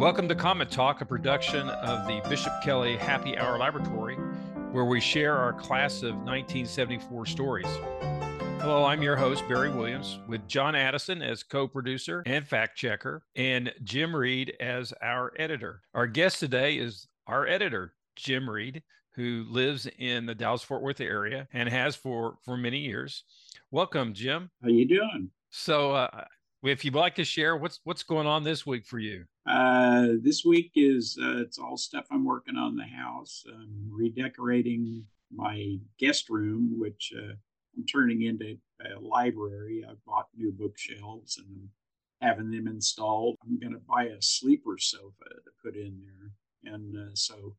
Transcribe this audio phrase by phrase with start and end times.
[0.00, 4.14] Welcome to Comet Talk, a production of the Bishop Kelly Happy Hour Laboratory,
[4.72, 7.66] where we share our class of 1974 stories.
[8.62, 13.24] Hello, I'm your host, Barry Williams, with John Addison as co producer and fact checker,
[13.36, 15.82] and Jim Reid as our editor.
[15.92, 18.82] Our guest today is our editor, Jim Reid,
[19.16, 23.24] who lives in the Dallas Fort Worth area and has for, for many years.
[23.70, 24.48] Welcome, Jim.
[24.62, 25.30] How you doing?
[25.50, 26.24] So, uh,
[26.62, 29.24] if you'd like to share, what's what's going on this week for you?
[29.50, 33.44] Uh, this week is uh, it's all stuff I'm working on the house.
[33.52, 35.04] I'm redecorating
[35.34, 37.32] my guest room, which uh,
[37.76, 39.84] I'm turning into a library.
[39.88, 43.38] I bought new bookshelves and I'm having them installed.
[43.42, 47.56] I'm going to buy a sleeper sofa to put in there, and uh, so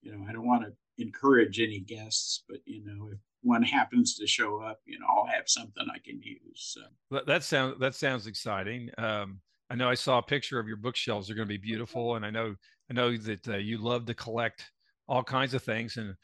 [0.00, 4.16] you know I don't want to encourage any guests, but you know if one happens
[4.16, 6.74] to show up, you know, I'll have something I can use.
[6.74, 7.20] So.
[7.26, 8.90] That sounds that sounds exciting.
[8.96, 12.16] Um, I know I saw a picture of your bookshelves; they're going to be beautiful,
[12.16, 12.54] and I know
[12.90, 14.70] I know that uh, you love to collect
[15.08, 15.96] all kinds of things.
[15.96, 16.14] And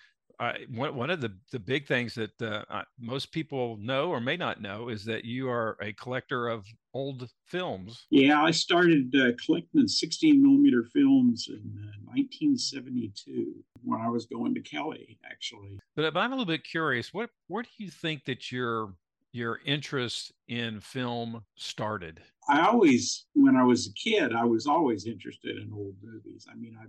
[0.40, 4.36] uh, one one of the the big things that uh, most people know or may
[4.36, 8.06] not know is that you are a collector of old films.
[8.10, 14.54] Yeah, I started uh, collecting 16 millimeter films in 1972 uh, when I was going
[14.54, 15.78] to Kelly, actually.
[15.96, 17.12] But, but I'm a little bit curious.
[17.12, 18.94] What where do you think that your
[19.32, 22.20] your interest in film started?
[22.48, 26.46] I always, when I was a kid, I was always interested in old movies.
[26.50, 26.86] I mean, I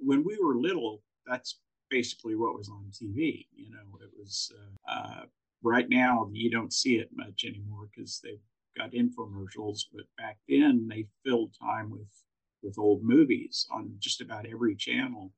[0.00, 1.58] when we were little, that's
[1.90, 3.46] basically what was on TV.
[3.54, 5.22] You know, it was uh, uh,
[5.62, 8.40] right now you don't see it much anymore because they've
[8.76, 12.08] got infomercials, but back then they filled time with
[12.62, 15.32] with old movies on just about every channel.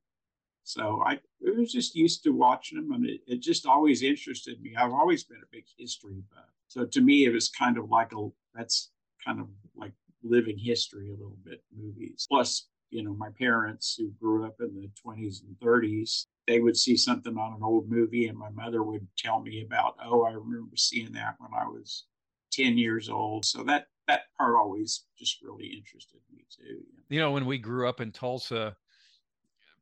[0.69, 4.75] So I was just used to watching them, and it, it just always interested me.
[4.75, 6.45] I've always been a big history buff.
[6.67, 8.91] So to me, it was kind of like a that's
[9.25, 12.27] kind of like living history a little bit movies.
[12.29, 16.77] Plus, you know, my parents who grew up in the 20s and 30s, they would
[16.77, 20.33] see something on an old movie, and my mother would tell me about, oh, I
[20.33, 22.05] remember seeing that when I was
[22.51, 23.43] 10 years old.
[23.43, 26.83] So that that part always just really interested me too.
[27.09, 28.75] You know, when we grew up in Tulsa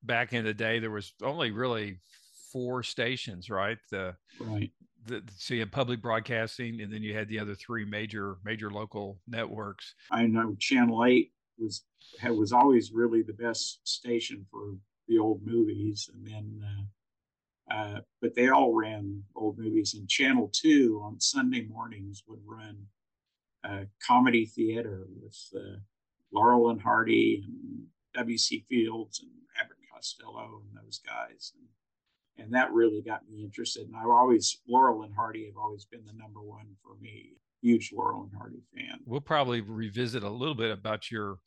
[0.03, 1.99] back in the day, there was only really
[2.51, 3.77] four stations, right?
[3.91, 4.71] The right.
[5.05, 8.69] The, so you had public broadcasting, and then you had the other three major major
[8.69, 9.93] local networks.
[10.11, 11.83] I know Channel Eight was
[12.23, 14.75] was always really the best station for
[15.07, 16.83] the old movies, and then uh,
[17.69, 19.93] uh, but they all ran old movies.
[19.93, 22.85] And Channel 2 on Sunday mornings would run
[23.63, 25.79] uh, comedy theater with uh,
[26.31, 28.65] Laurel and Hardy and W.C.
[28.69, 29.31] Fields and
[29.97, 31.53] Costello and those guys.
[31.55, 33.87] And, and that really got me interested.
[33.87, 37.33] And I've always, Laurel and Hardy have always been the number one for me.
[37.61, 38.99] Huge Laurel and Hardy fan.
[39.05, 41.39] We'll probably revisit a little bit about your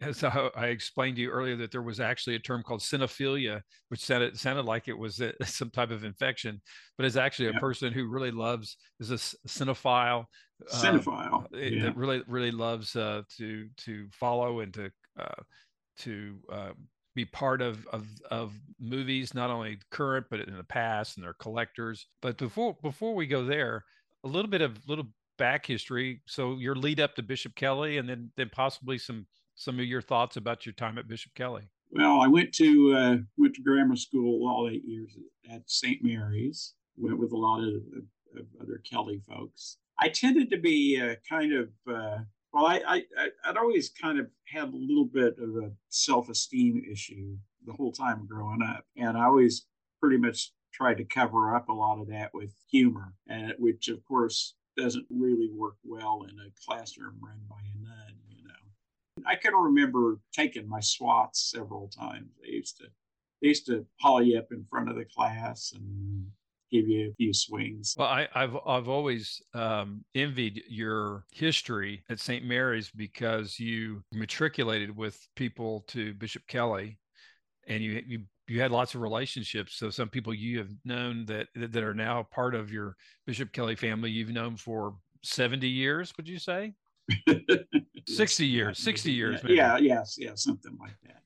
[0.00, 4.04] as I explained to you earlier, that there was actually a term called cinephilia, which
[4.04, 6.60] sounded sounded like it was a, some type of infection,
[6.96, 7.58] but it's actually a yeah.
[7.58, 9.14] person who really loves is a
[9.48, 10.24] cinephile.
[10.72, 11.84] Cinephile uh, yeah.
[11.84, 15.42] that really really loves uh, to to follow and to uh,
[15.98, 16.72] to uh,
[17.16, 21.34] be part of, of of movies, not only current but in the past, and they're
[21.34, 22.06] collectors.
[22.22, 23.84] But before before we go there,
[24.22, 25.06] a little bit of little
[25.38, 26.20] back history.
[26.26, 29.26] So your lead up to Bishop Kelly, and then then possibly some
[29.56, 31.70] some of your thoughts about your time at Bishop Kelly.
[31.90, 35.16] Well, I went to uh, went to grammar school all eight years
[35.50, 36.04] at St.
[36.04, 36.74] Mary's.
[36.98, 39.78] Went with a lot of, of, of other Kelly folks.
[39.98, 42.18] I tended to be uh, kind of uh,
[42.56, 42.66] well.
[42.66, 47.36] I, I I'd always kind of had a little bit of a self esteem issue
[47.66, 49.66] the whole time growing up, and I always
[50.00, 54.04] pretty much tried to cover up a lot of that with humor, and which of
[54.04, 58.14] course doesn't really work well in a classroom run by a nun.
[58.28, 59.24] You know.
[59.26, 62.28] I can remember taking my SWATs several times.
[62.42, 62.84] They used to
[63.42, 63.86] they used to
[64.22, 66.26] you up in front of the class and
[66.70, 67.94] give you a few swings.
[67.96, 72.44] Well, I, have I've always um, envied your history at St.
[72.44, 76.98] Mary's because you matriculated with people to Bishop Kelly,
[77.68, 79.76] and you you you had lots of relationships.
[79.76, 82.96] So some people you have known that that are now part of your
[83.26, 86.12] Bishop Kelly family, you've known for seventy years.
[86.16, 86.74] Would you say?
[88.08, 89.42] 60 years, 60 years.
[89.42, 89.54] Maybe.
[89.54, 91.22] Yeah, yes, yeah, something like that.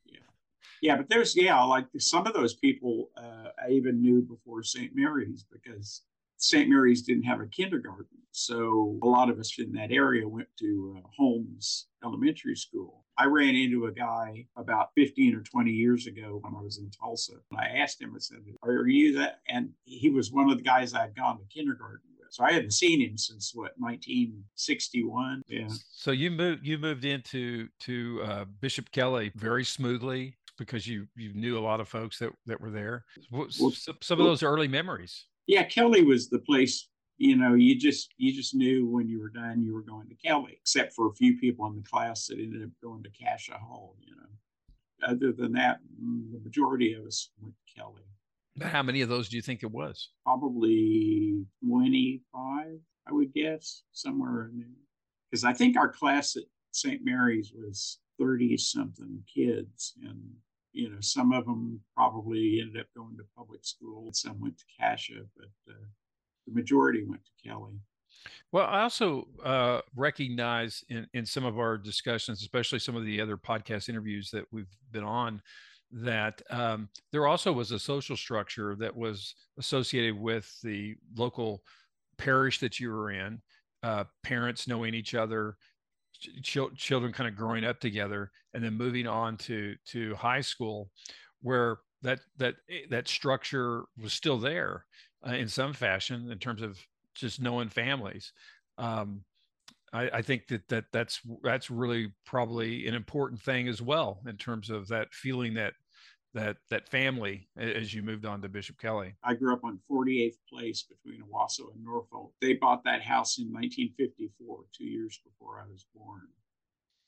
[0.80, 0.96] Yeah.
[0.96, 4.92] But there's, yeah, like some of those people uh, I even knew before St.
[4.94, 6.02] Mary's because
[6.36, 6.68] St.
[6.68, 8.06] Mary's didn't have a kindergarten.
[8.32, 13.04] So a lot of us in that area went to uh, Holmes Elementary School.
[13.18, 16.90] I ran into a guy about 15 or 20 years ago when I was in
[16.90, 17.34] Tulsa.
[17.50, 19.40] And I asked him, I said, Are you that?
[19.48, 22.28] And he was one of the guys I'd gone to kindergarten with.
[22.30, 25.42] So I hadn't seen him since what 1961.
[25.48, 25.68] Yeah.
[25.90, 31.32] So you moved you moved into to uh, Bishop Kelly very smoothly because you you
[31.32, 33.04] knew a lot of folks that that were there.
[33.30, 35.26] What, well, some, of those early memories.
[35.46, 36.86] Yeah, Kelly was the place.
[37.16, 40.14] You know, you just you just knew when you were done you were going to
[40.14, 43.58] Kelly, except for a few people in the class that ended up going to Cascia
[43.58, 43.96] Hall.
[44.00, 48.02] You know, other than that, mm, the majority of us went to Kelly.
[48.62, 50.10] How many of those do you think it was?
[50.24, 52.66] Probably 25,
[53.08, 54.68] I would guess, somewhere in there.
[55.30, 56.42] Because I think our class at
[56.72, 57.00] St.
[57.02, 59.94] Mary's was 30 something kids.
[60.02, 60.20] And,
[60.72, 64.64] you know, some of them probably ended up going to public school, some went to
[64.80, 65.86] Cascia, but uh,
[66.46, 67.74] the majority went to Kelly.
[68.52, 73.20] Well, I also uh, recognize in, in some of our discussions, especially some of the
[73.20, 75.40] other podcast interviews that we've been on,
[75.92, 81.62] that um, there also was a social structure that was associated with the local
[82.18, 83.40] parish that you were in,
[83.82, 85.56] uh, parents knowing each other,
[86.42, 90.90] ch- children kind of growing up together, and then moving on to to high school,
[91.42, 94.86] where that that eh, that structure was still there
[95.26, 96.78] uh, in some fashion in terms of
[97.14, 98.32] just knowing families.
[98.78, 99.24] Um,
[99.92, 104.36] I, I, think that that that's that's really probably an important thing as well in
[104.36, 105.74] terms of that feeling that
[106.34, 109.14] that that family as you moved on to Bishop Kelly.
[109.24, 112.32] I grew up on 48th Place between Owasso and Norfolk.
[112.40, 116.28] They bought that house in 1954, two years before I was born.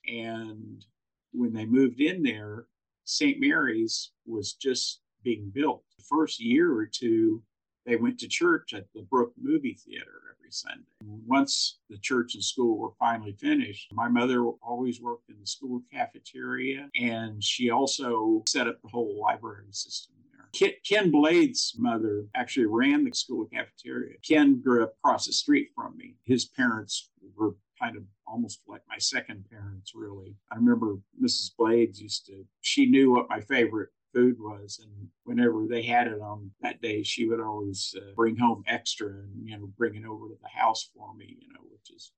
[0.07, 0.85] And
[1.33, 2.67] when they moved in there,
[3.05, 3.39] St.
[3.41, 5.85] Mary's was just being built.
[5.99, 7.43] The first year or two,
[7.85, 10.85] they went to church at the Brook Movie Theater every Sunday.
[11.27, 15.83] Once the church and school were finally finished, my mother always worked in the school
[15.93, 20.71] cafeteria, and she also set up the whole library system there.
[20.85, 24.17] Ken Blade's mother actually ran the school cafeteria.
[24.27, 26.15] Ken grew up across the street from me.
[26.25, 30.37] His parents were kind of almost like my second parents, really.
[30.53, 31.51] I remember Mrs.
[31.57, 34.81] Blades used to, she knew what my favorite food was.
[34.83, 39.09] And whenever they had it on that day, she would always uh, bring home extra
[39.09, 42.13] and, you know, bring it over to the house for me, you know, which is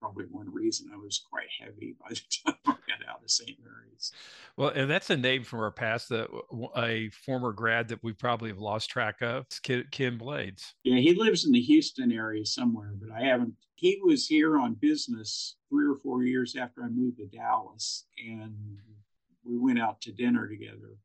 [0.00, 3.58] probably one reason I was quite heavy by the time I got out of St.
[3.62, 4.12] Mary's.
[4.56, 6.28] Well, and that's a name from our past, that
[6.76, 10.74] a former grad that we probably have lost track of, Kim Blades.
[10.84, 13.54] Yeah, he lives in the Houston area somewhere, but I haven't.
[13.74, 18.54] He was here on business three or four years after I moved to Dallas, and
[19.44, 20.96] we went out to dinner together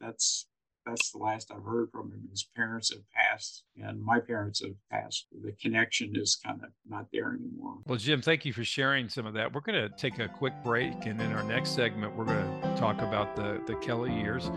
[0.00, 0.46] that's
[0.88, 2.28] that's the last I've heard from him.
[2.30, 5.26] His parents have passed, and my parents have passed.
[5.42, 7.74] The connection is kind of not there anymore.
[7.86, 9.52] Well, Jim, thank you for sharing some of that.
[9.52, 12.76] We're going to take a quick break, and in our next segment, we're going to
[12.78, 14.48] talk about the the Kelly years.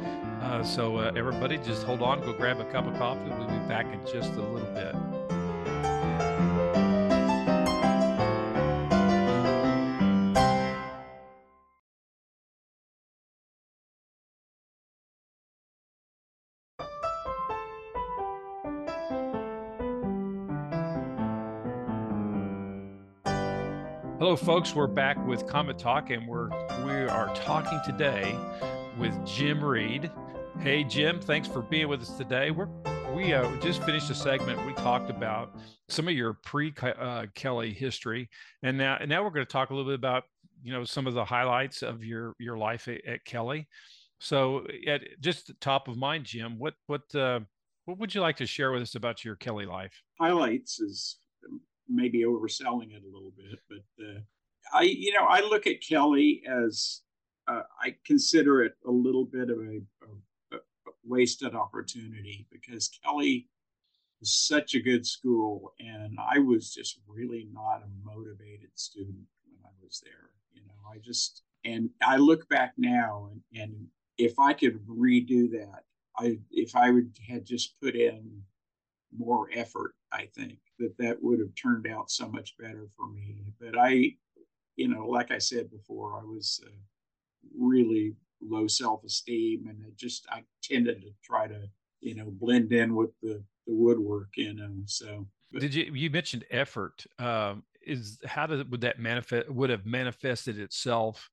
[0.41, 3.29] Uh, so, uh, everybody, just hold on, go grab a cup of coffee.
[3.29, 5.20] We'll be back in just a little bit.
[24.31, 24.73] Hello, folks.
[24.73, 26.47] We're back with Comet Talk, and we're
[26.85, 28.33] we are talking today
[28.97, 30.09] with Jim Reid.
[30.61, 32.49] Hey, Jim, thanks for being with us today.
[32.49, 32.69] We're
[33.13, 34.65] we uh, just finished a segment.
[34.65, 38.29] We talked about some of your pre uh, Kelly history,
[38.63, 40.23] and now and now we're going to talk a little bit about
[40.63, 43.67] you know some of the highlights of your your life at, at Kelly.
[44.21, 47.41] So, at just top of mind, Jim, what what uh,
[47.83, 50.01] what would you like to share with us about your Kelly life?
[50.21, 51.17] Highlights is
[51.93, 54.19] maybe overselling it a little bit, but uh,
[54.73, 57.01] I, you know, I look at Kelly as
[57.47, 59.81] uh, I consider it a little bit of a,
[60.53, 60.59] a, a,
[61.03, 63.47] wasted opportunity because Kelly
[64.19, 69.65] was such a good school, and I was just really not a motivated student when
[69.65, 70.29] I was there.
[70.53, 75.51] You know, I just and I look back now, and, and if I could redo
[75.51, 75.83] that,
[76.17, 78.43] I if I would had just put in
[79.17, 83.53] more effort, I think that that would have turned out so much better for me.
[83.59, 84.11] But I,
[84.75, 86.71] you know, like I said before, I was uh,
[87.57, 91.69] really low self esteem, and I just I tended to try to,
[92.01, 94.73] you know, blend in with the the woodwork, you know.
[94.85, 97.05] So, but, did you you mentioned effort?
[97.19, 101.29] Um, is how did would that manifest would have manifested itself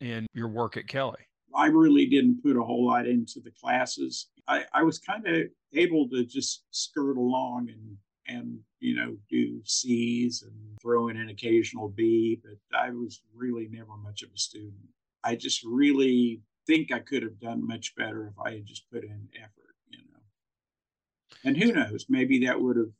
[0.00, 1.20] in your work at Kelly?
[1.54, 4.28] I really didn't put a whole lot into the classes.
[4.48, 9.60] I, I was kind of able to just skirt along and and you know do
[9.64, 14.38] C's and throw in an occasional B, but I was really never much of a
[14.38, 14.88] student.
[15.22, 19.04] I just really think I could have done much better if I had just put
[19.04, 20.20] in effort, you know.
[21.44, 22.92] And who knows, maybe that would have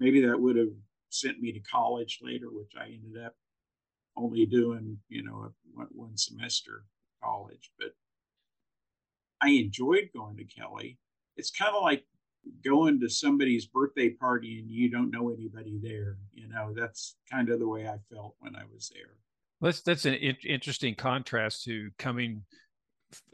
[0.00, 0.72] maybe that would have
[1.10, 3.34] sent me to college later, which I ended up
[4.16, 5.52] only doing, you know,
[5.92, 6.84] one, semester
[7.22, 7.70] college.
[7.78, 7.94] But
[9.40, 10.98] I enjoyed going to Kelly.
[11.36, 12.04] It's kind of like
[12.64, 16.18] going to somebody's birthday party and you don't know anybody there.
[16.32, 19.16] You know, that's kind of the way I felt when I was there.
[19.60, 22.42] That's that's an interesting contrast to coming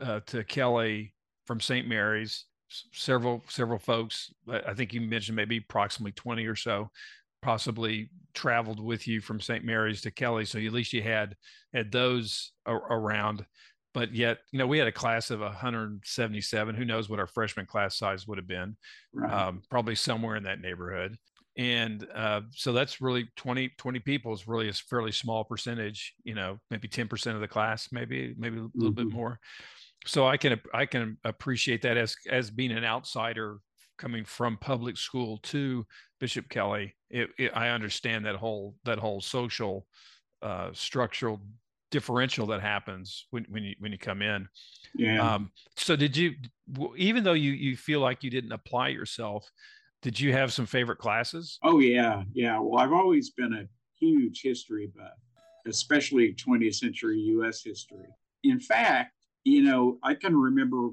[0.01, 1.15] uh, to Kelly
[1.47, 1.89] from St.
[1.89, 2.47] Mary's.
[2.93, 6.91] Several several folks, I think you mentioned maybe approximately twenty or so,
[7.43, 9.65] possibly traveled with you from St.
[9.65, 10.47] Mary's to Kelly.
[10.47, 11.37] So at least you had
[11.75, 13.45] had those around
[13.95, 17.67] but yet you know we had a class of 177 who knows what our freshman
[17.67, 18.77] class size would have been
[19.13, 19.33] right.
[19.33, 21.17] um, probably somewhere in that neighborhood
[21.59, 26.35] and uh, so that's really 20 20 people is really a fairly small percentage you
[26.35, 29.09] know maybe 10% of the class maybe maybe a little mm-hmm.
[29.09, 29.39] bit more
[30.07, 33.59] so i can i can appreciate that as as being an outsider
[33.99, 35.87] coming from public school to
[36.19, 39.87] bishop kelly it, it, i understand that whole that whole social
[40.41, 41.41] uh, structural
[41.93, 44.49] differential that happens when when you when you come in.
[44.95, 45.35] Yeah.
[45.35, 46.35] Um, so did you,
[46.97, 49.49] even though you you feel like you didn't apply yourself,
[50.01, 51.61] did you have some favorite classes?
[51.63, 52.59] Oh yeah, yeah.
[52.59, 53.69] Well, I've always been a
[54.01, 55.13] huge history buff,
[55.67, 57.63] especially 20th century U.S.
[57.63, 58.09] history.
[58.43, 59.13] In fact,
[59.45, 60.89] you know, I can remember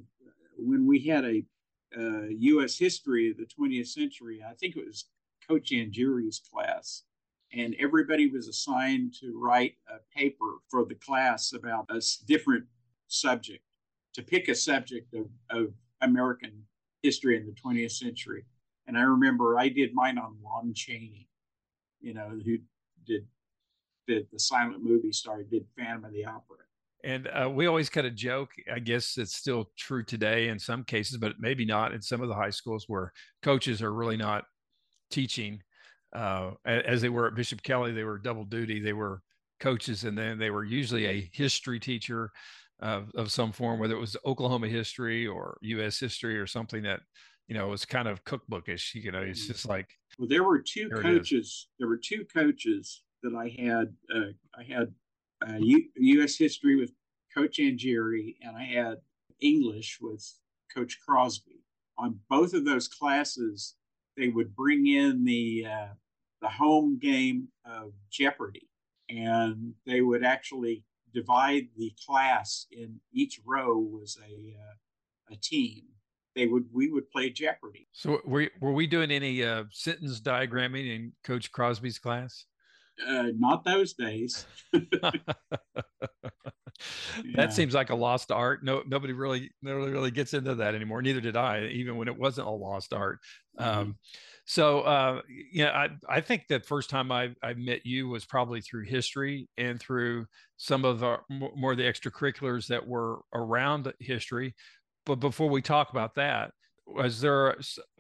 [0.58, 1.44] when we had a
[1.98, 2.78] uh, U.S.
[2.78, 4.44] history of the 20th century.
[4.48, 5.06] I think it was
[5.48, 7.04] Coach Angeri's class
[7.54, 12.66] and everybody was assigned to write a paper for the class about a different
[13.08, 13.64] subject,
[14.14, 16.64] to pick a subject of, of American
[17.02, 18.46] history in the 20th century.
[18.88, 21.28] And I remember I did mine on Lon Chaney,
[22.02, 22.58] you know, who
[23.06, 23.26] did,
[24.08, 26.58] did the silent movie star, did Phantom of the Opera.
[27.04, 30.84] And uh, we always kind of joke, I guess it's still true today in some
[30.84, 34.44] cases, but maybe not in some of the high schools where coaches are really not
[35.10, 35.62] teaching
[36.14, 38.80] uh, as they were at Bishop Kelly, they were double duty.
[38.80, 39.22] They were
[39.60, 42.32] coaches, and then they were usually a history teacher
[42.80, 46.00] of, of some form, whether it was Oklahoma history or U.S.
[46.00, 47.02] history or something that
[47.48, 48.96] you know was kind of cookbookish.
[48.96, 51.68] You know, it's just like well, there were two there coaches.
[51.78, 53.94] There were two coaches that I had.
[54.14, 54.94] Uh, I had
[55.48, 56.38] uh, U- U.S.
[56.38, 56.92] history with
[57.36, 58.98] Coach Angeri, and I had
[59.42, 60.26] English with
[60.74, 61.64] Coach Crosby.
[61.98, 63.76] On both of those classes,
[64.20, 65.94] they would bring in the uh,
[66.42, 68.70] the home game of Jeopardy,
[69.10, 70.84] and they would actually
[71.14, 75.84] divide the class in each row was a uh, a team.
[76.36, 77.88] They would we would play Jeopardy.
[77.94, 82.46] So were were we doing any uh, sentence diagramming in Coach Crosby's class?
[83.08, 84.46] Uh, not those days.
[87.36, 88.64] that seems like a lost art.
[88.64, 91.02] No, nobody really, nobody really gets into that anymore.
[91.02, 93.20] Neither did I, even when it wasn't a lost art.
[93.60, 93.80] Mm-hmm.
[93.80, 93.98] Um,
[94.46, 95.22] so, uh,
[95.52, 99.48] yeah, I, I think the first time I, I met you was probably through history
[99.58, 100.26] and through
[100.58, 104.56] some of our more of the extracurriculars that were around history.
[105.06, 106.52] But before we talk about that,
[106.88, 107.56] was there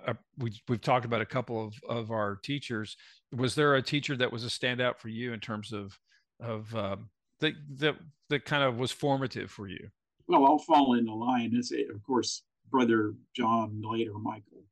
[0.05, 2.98] a, we, we've talked about a couple of, of our teachers
[3.36, 5.98] was there a teacher that was a standout for you in terms of
[6.41, 7.09] of um,
[7.39, 7.96] that that
[8.29, 9.89] that kind of was formative for you?
[10.27, 11.55] Well, I'll fall in the line.
[11.55, 14.63] As eh, of course, brother John later Michael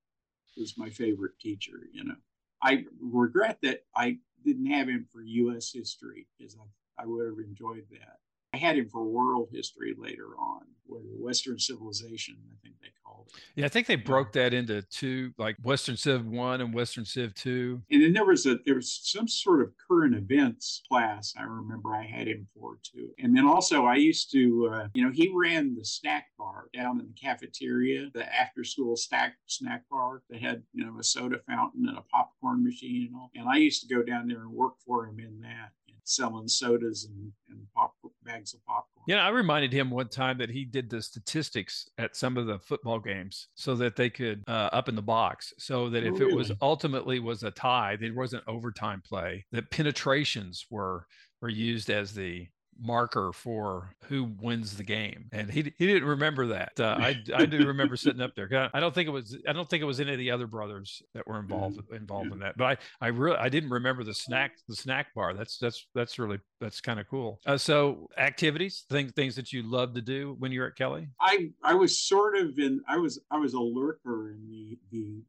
[0.57, 1.87] was my favorite teacher.
[1.91, 2.15] You know,
[2.63, 5.71] I regret that I didn't have him for U.S.
[5.73, 6.63] history because I
[6.99, 8.17] I would have enjoyed that.
[8.53, 13.27] I had him for world history later on, where Western civilization, I think they called
[13.27, 13.41] it.
[13.55, 17.33] Yeah, I think they broke that into two, like Western Civ one and Western Civ
[17.35, 17.81] two.
[17.91, 21.33] And then there was a there was some sort of current events class.
[21.37, 23.09] I remember I had him for too.
[23.19, 27.01] And then also I used to, uh, you know, he ran the snack bar down
[27.01, 31.39] in the cafeteria, the after school snack snack bar that had you know a soda
[31.49, 33.29] fountain and a popcorn machine and all.
[33.35, 35.71] And I used to go down there and work for him in that
[36.07, 37.93] selling sodas and, and pop
[38.27, 39.03] bags of popcorn.
[39.07, 42.59] Yeah, I reminded him one time that he did the statistics at some of the
[42.59, 46.33] football games so that they could uh, up in the box, so that if really?
[46.33, 49.45] it was ultimately was a tie, there wasn't overtime play.
[49.51, 51.07] That penetrations were
[51.41, 52.47] were used as the
[52.81, 57.45] marker for who wins the game and he, he didn't remember that uh, I, I
[57.45, 59.99] do remember sitting up there I don't think it was I don't think it was
[59.99, 61.95] any of the other brothers that were involved mm-hmm.
[61.95, 65.33] involved in that but I I really I didn't remember the snack the snack bar
[65.33, 67.39] that's that's that's really that's kind of cool.
[67.45, 71.07] Uh, so activities things things that you love to do when you're at kelly?
[71.21, 75.23] I I was sort of in I was I was a lurker in the the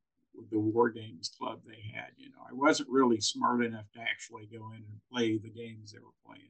[0.53, 4.47] the war games club they had you know I wasn't really smart enough to actually
[4.47, 6.49] go in and play the games they were playing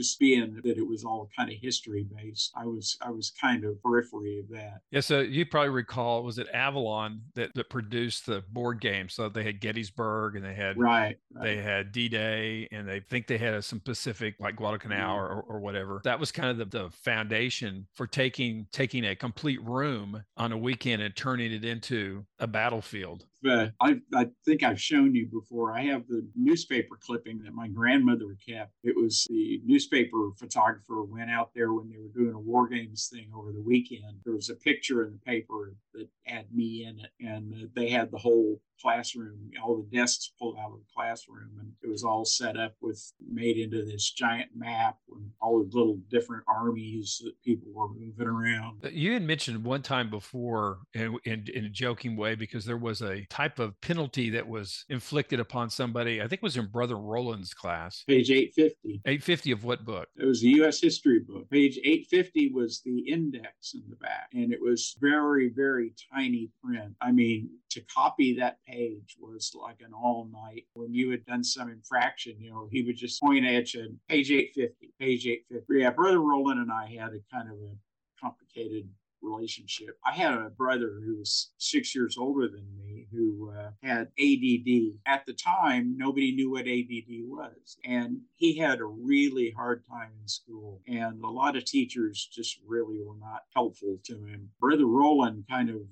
[0.00, 3.64] just being that it was all kind of history based, I was I was kind
[3.64, 4.80] of periphery of that.
[4.90, 9.10] Yeah, so you probably recall was it Avalon that that produced the board game?
[9.10, 11.44] So they had Gettysburg and they had right, right.
[11.44, 15.34] they had D Day and they think they had some Pacific like Guadalcanal mm-hmm.
[15.34, 16.00] or, or whatever.
[16.04, 20.58] That was kind of the, the foundation for taking taking a complete room on a
[20.58, 25.72] weekend and turning it into a battlefield uh, I, I think I've shown you before.
[25.76, 28.72] I have the newspaper clipping that my grandmother kept.
[28.82, 33.08] It was the newspaper photographer went out there when they were doing a war games
[33.12, 34.20] thing over the weekend.
[34.24, 37.88] There was a picture in the paper that had me in it, and uh, they
[37.88, 42.04] had the whole classroom, all the desks pulled out of the classroom, and it was
[42.04, 47.20] all set up with made into this giant map and all the little different armies
[47.24, 48.80] that people were moving around.
[48.90, 53.02] You had mentioned one time before in, in, in a joking way because there was
[53.02, 56.20] a type of penalty that was inflicted upon somebody.
[56.20, 58.04] I think it was in Brother Roland's class.
[58.06, 59.00] Page 850.
[59.06, 60.08] 850 of what book?
[60.16, 60.80] It was the U.S.
[60.80, 61.48] history book.
[61.48, 66.94] Page 850 was the index in the back, and it was very, very tiny print.
[67.00, 70.64] I mean, to copy that page was like an all night.
[70.74, 74.30] When you had done some infraction, you know, he would just point at you, page
[74.30, 75.80] 850, page 850.
[75.80, 77.74] Yeah, Brother Roland and I had a kind of a
[78.20, 78.88] complicated
[79.22, 79.98] relationship.
[80.04, 84.98] I had a brother who was six years older than me who uh, had ADD.
[85.06, 87.76] At the time, nobody knew what ADD was.
[87.84, 90.80] And he had a really hard time in school.
[90.86, 94.50] And a lot of teachers just really were not helpful to him.
[94.60, 95.82] Brother Roland kind of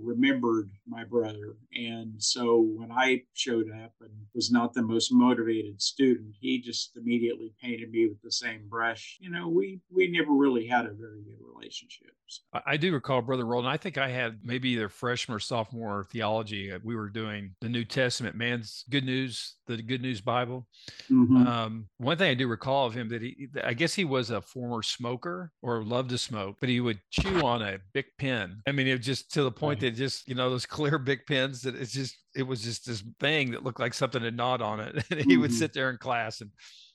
[0.00, 1.56] remembered my brother.
[1.74, 6.96] And so when I showed up and was not the most motivated student, he just
[6.96, 9.18] immediately painted me with the same brush.
[9.20, 12.10] You know, we we never really had a very good relationship.
[12.66, 13.68] I do recall Brother Roland.
[13.68, 16.72] I think I had maybe either freshman or sophomore theology.
[16.72, 20.66] Uh, we were doing the New Testament, man's good news, the Good News Bible.
[21.10, 21.46] Mm-hmm.
[21.46, 24.40] Um, one thing I do recall of him that he, I guess he was a
[24.40, 28.62] former smoker or loved to smoke, but he would chew on a big pen.
[28.66, 29.92] I mean, it just to the point right.
[29.92, 33.02] that just you know those clear big pens that it's just it was just this
[33.20, 35.42] thing that looked like something had gnawed on it, and he mm-hmm.
[35.42, 36.50] would sit there in class and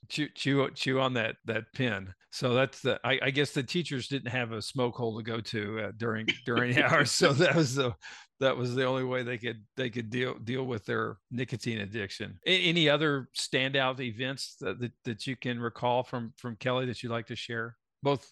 [0.08, 2.13] chew chew chew on that that pen.
[2.32, 5.39] So that's the I, I guess the teachers didn't have a smoke hole to go
[5.39, 7.93] to uh, during during hours, so that was the
[8.39, 12.39] that was the only way they could they could deal deal with their nicotine addiction.
[12.45, 17.02] A- any other standout events that, that that you can recall from from Kelly that
[17.02, 18.30] you'd like to share, both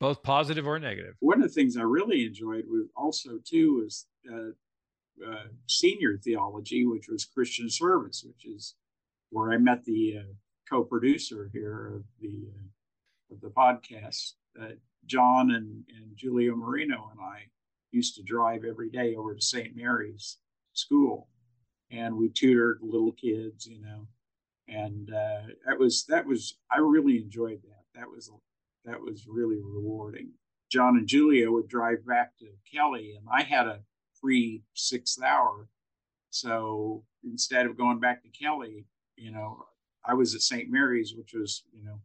[0.00, 1.14] both positive or negative?
[1.20, 4.50] One of the things I really enjoyed was also too was uh,
[5.26, 8.74] uh, senior theology, which was Christian service, which is
[9.30, 10.32] where I met the uh,
[10.68, 14.32] co-producer here of the uh, of the podcast.
[14.60, 14.74] Uh,
[15.06, 17.46] John and, and Julia Marino and I
[17.90, 19.76] used to drive every day over to St.
[19.76, 20.38] Mary's
[20.72, 21.28] School,
[21.90, 24.06] and we tutored little kids, you know,
[24.68, 28.00] and uh, that was that was I really enjoyed that.
[28.00, 28.30] That was
[28.84, 30.30] that was really rewarding.
[30.70, 33.80] John and Julia would drive back to Kelly, and I had a
[34.24, 35.68] free sixth hour.
[36.30, 39.64] So instead of going back to Kelly, you know,
[40.06, 40.70] I was at St.
[40.70, 42.00] Mary's, which was, you know,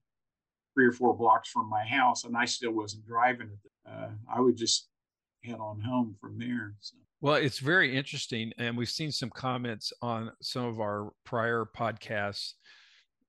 [0.73, 3.89] three or four blocks from my house, and I still wasn't driving it.
[3.89, 4.89] Uh, I would just
[5.45, 6.75] head on home from there.
[6.81, 6.97] So.
[7.21, 8.51] Well, it's very interesting.
[8.57, 12.53] And we've seen some comments on some of our prior podcasts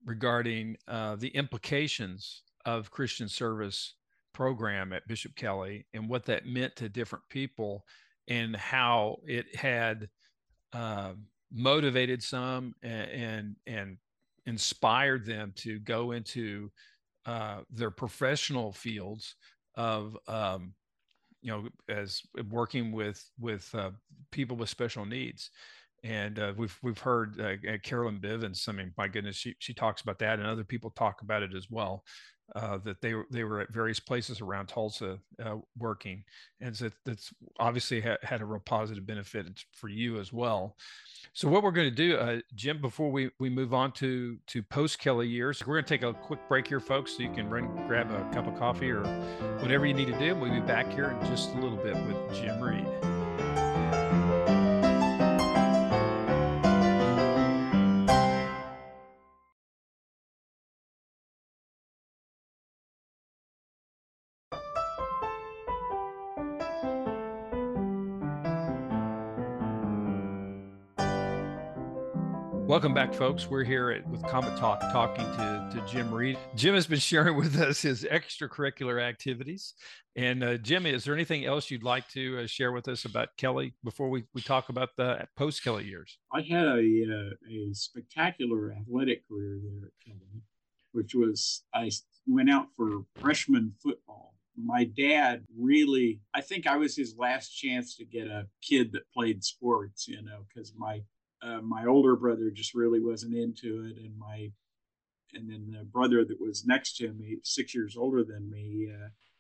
[0.05, 3.95] regarding uh, the implications of Christian service
[4.33, 7.85] program at Bishop Kelly and what that meant to different people
[8.31, 10.09] and how it had
[10.73, 11.13] uh,
[11.53, 13.97] motivated some and, and, and
[14.47, 16.71] inspired them to go into
[17.27, 19.35] uh, their professional fields
[19.75, 20.73] of um,
[21.43, 23.91] you know as working with with uh,
[24.31, 25.51] people with special needs
[26.03, 28.69] and uh, we've we've heard uh, Carolyn Bivens.
[28.69, 31.55] I mean, my goodness, she she talks about that, and other people talk about it
[31.55, 32.05] as well
[32.57, 36.25] uh, that they they were at various places around Tulsa uh, working,
[36.61, 40.77] and so that's obviously ha- had a real positive benefit for you as well.
[41.33, 44.63] So what we're going to do, uh, Jim, before we we move on to to
[44.63, 47.49] post Kelly years, we're going to take a quick break here, folks, so you can
[47.49, 49.05] run grab a cup of coffee or
[49.61, 50.35] whatever you need to do.
[50.35, 53.10] We'll be back here in just a little bit with Jim Reid.
[72.81, 73.47] Welcome back, folks.
[73.47, 76.39] We're here at, with Comet Talk talking to, to Jim Reid.
[76.57, 79.75] Jim has been sharing with us his extracurricular activities.
[80.17, 83.37] And uh, Jim, is there anything else you'd like to uh, share with us about
[83.37, 86.17] Kelly before we, we talk about the post Kelly years?
[86.33, 90.41] I had a, uh, a spectacular athletic career there at Kelly.
[90.93, 91.91] which was I
[92.27, 94.37] went out for freshman football.
[94.57, 99.03] My dad really, I think I was his last chance to get a kid that
[99.13, 101.03] played sports, you know, because my
[101.43, 104.51] uh, my older brother just really wasn't into it, and my
[105.35, 108.91] and then the brother that was next to me, six years older than me,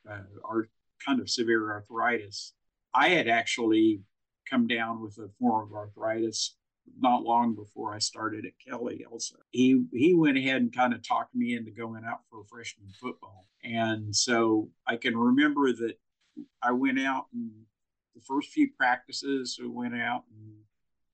[0.08, 0.62] uh, uh,
[1.04, 2.52] kind of severe arthritis.
[2.94, 4.02] I had actually
[4.48, 6.56] come down with a form of arthritis
[6.98, 9.04] not long before I started at Kelly.
[9.10, 9.36] also.
[9.50, 13.46] He he went ahead and kind of talked me into going out for freshman football.
[13.62, 15.98] And so I can remember that
[16.62, 17.50] I went out and
[18.14, 20.54] the first few practices we went out and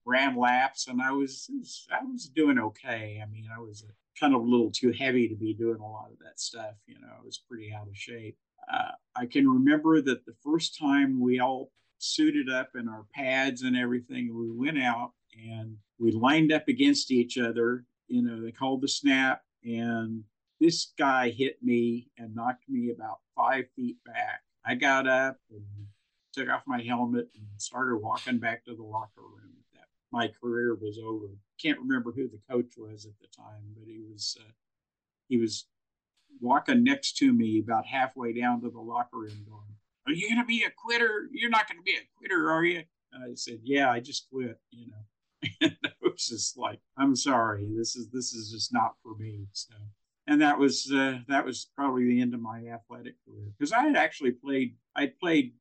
[0.06, 1.50] ran laps and I was
[1.90, 3.20] I was doing okay.
[3.22, 3.84] I mean, I was
[4.18, 6.94] kind of a little too heavy to be doing a lot of that stuff, you
[6.94, 7.08] know.
[7.08, 8.36] I was pretty out of shape.
[8.72, 13.62] Uh, I can remember that the first time we all suited up in our pads
[13.62, 17.84] and everything, we went out and we lined up against each other.
[18.08, 20.22] You know, they called the snap, and
[20.60, 24.40] this guy hit me and knocked me about five feet back.
[24.64, 25.64] I got up and
[26.32, 29.56] took off my helmet and started walking back to the locker room.
[30.12, 31.26] My career was over.
[31.60, 34.52] Can't remember who the coach was at the time, but he was uh,
[35.28, 35.66] he was
[36.40, 39.74] walking next to me about halfway down to the locker room, going,
[40.06, 41.28] "Are you going to be a quitter?
[41.32, 44.28] You're not going to be a quitter, are you?" And I said, "Yeah, I just
[44.30, 45.76] quit." You know, and
[46.16, 49.46] was just like, I'm sorry, this is this is just not for me.
[49.52, 49.74] So,
[50.26, 53.82] and that was uh, that was probably the end of my athletic career because I
[53.82, 55.52] had actually played I played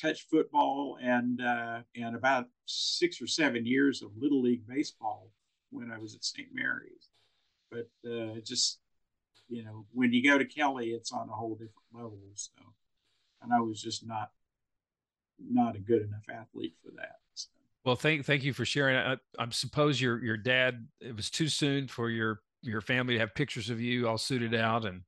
[0.00, 5.30] touch football and uh, and about six or seven years of little league baseball
[5.70, 6.48] when I was at St.
[6.52, 7.10] Mary's,
[7.70, 8.78] but uh, just
[9.48, 12.18] you know when you go to Kelly, it's on a whole different level.
[12.34, 12.52] So,
[13.42, 14.30] and I was just not
[15.38, 17.16] not a good enough athlete for that.
[17.34, 17.48] So.
[17.84, 18.96] Well, thank thank you for sharing.
[18.96, 20.86] I, I suppose your your dad.
[21.00, 24.54] It was too soon for your your family to have pictures of you all suited
[24.54, 25.02] out and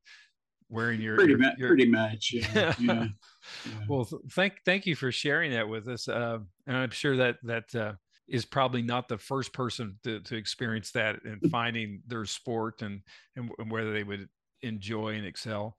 [0.68, 1.68] wearing your pretty, your, mu- your...
[1.68, 2.33] pretty much.
[2.33, 3.07] Yeah, yeah,
[3.67, 3.85] yeah.
[3.89, 6.09] Well, th- thank thank you for sharing that with us.
[6.09, 7.93] Uh, and I'm sure that that uh,
[8.29, 13.01] is probably not the first person to to experience that and finding their sport and,
[13.37, 14.29] and whether they would
[14.63, 15.77] enjoy and excel.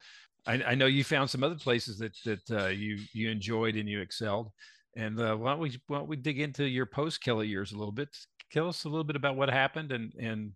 [0.48, 3.88] I, I know you found some other places that that uh, you you enjoyed and
[3.88, 4.52] you excelled.
[4.96, 7.78] And uh, why don't we why don't we dig into your post Kelly years a
[7.78, 8.10] little bit?
[8.52, 10.52] Tell us a little bit about what happened and and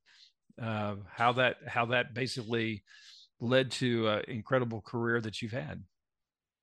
[0.62, 2.84] uh, how that how that basically
[3.40, 5.84] led to an incredible career that you've had.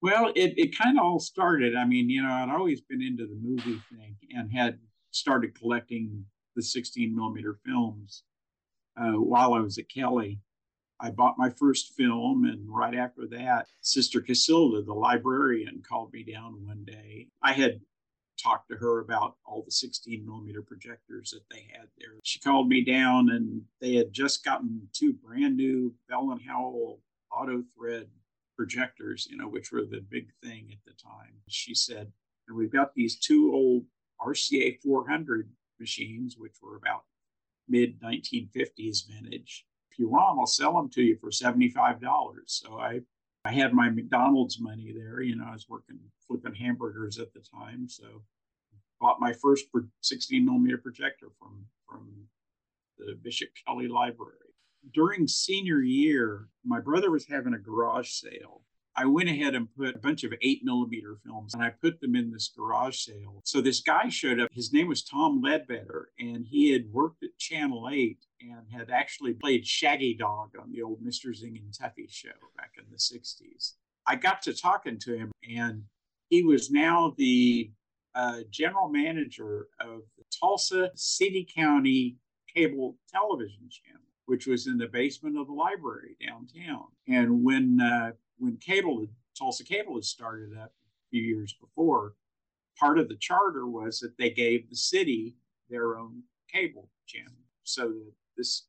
[0.03, 1.77] Well, it, it kind of all started.
[1.77, 4.79] I mean, you know, I'd always been into the movie thing and had
[5.11, 6.25] started collecting
[6.57, 8.23] the 16 millimeter films
[9.01, 10.41] uh, while I was at Kelly.
[11.01, 16.23] I bought my first film, and right after that, Sister Casilda, the librarian, called me
[16.23, 17.29] down one day.
[17.43, 17.81] I had
[18.43, 22.11] talked to her about all the 16 millimeter projectors that they had there.
[22.23, 27.01] She called me down, and they had just gotten two brand new Bell and Howell
[27.33, 28.09] auto thread
[28.61, 31.33] projectors, you know, which were the big thing at the time.
[31.49, 32.13] She said,
[32.47, 33.85] and we've got these two old
[34.21, 37.05] RCA 400 machines, which were about
[37.69, 42.01] mid 1950s vintage if you want, I'll sell them to you for $75.
[42.47, 43.01] So I,
[43.45, 45.21] I had my McDonald's money there.
[45.21, 47.89] You know, I was working flipping hamburgers at the time.
[47.89, 48.23] So
[49.01, 49.67] bought my first
[50.03, 52.09] 16 millimeter projector from, from
[52.99, 54.50] the Bishop Kelly Library.
[54.93, 58.63] During senior year, my brother was having a garage sale
[58.97, 62.15] I went ahead and put a bunch of eight millimeter films and I put them
[62.15, 63.41] in this garage sale.
[63.45, 64.51] So this guy showed up.
[64.53, 69.35] His name was Tom Ledbetter, and he had worked at Channel 8 and had actually
[69.35, 71.35] played Shaggy Dog on the old Mr.
[71.35, 73.75] Zing and Tuffy show back in the 60s.
[74.07, 75.85] I got to talking to him, and
[76.29, 77.71] he was now the
[78.15, 82.17] uh, general manager of the Tulsa City County
[82.55, 86.85] Cable Television Channel, which was in the basement of the library downtown.
[87.09, 92.15] And when uh, when cable, Tulsa Cable had started up a few years before,
[92.79, 95.35] part of the charter was that they gave the city
[95.69, 97.43] their own cable channel.
[97.65, 98.67] So that this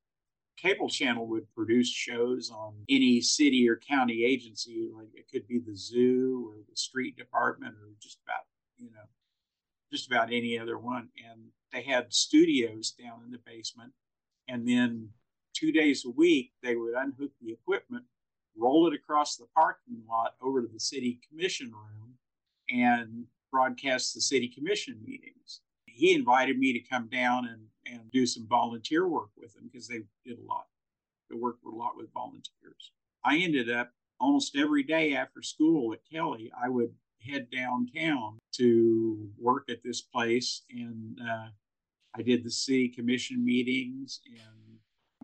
[0.57, 5.59] cable channel would produce shows on any city or county agency, like it could be
[5.59, 8.45] the zoo or the street department or just about,
[8.77, 9.07] you know,
[9.91, 11.09] just about any other one.
[11.29, 13.91] And they had studios down in the basement.
[14.47, 15.09] And then
[15.53, 18.05] two days a week, they would unhook the equipment
[18.57, 22.13] roll it across the parking lot over to the city commission room
[22.69, 25.61] and broadcast the city commission meetings.
[25.85, 29.87] He invited me to come down and, and do some volunteer work with him because
[29.87, 30.67] they did a lot.
[31.29, 32.91] They worked a lot with volunteers.
[33.23, 39.29] I ended up almost every day after school at Kelly, I would head downtown to
[39.37, 40.63] work at this place.
[40.71, 41.47] And uh,
[42.15, 44.60] I did the city commission meetings And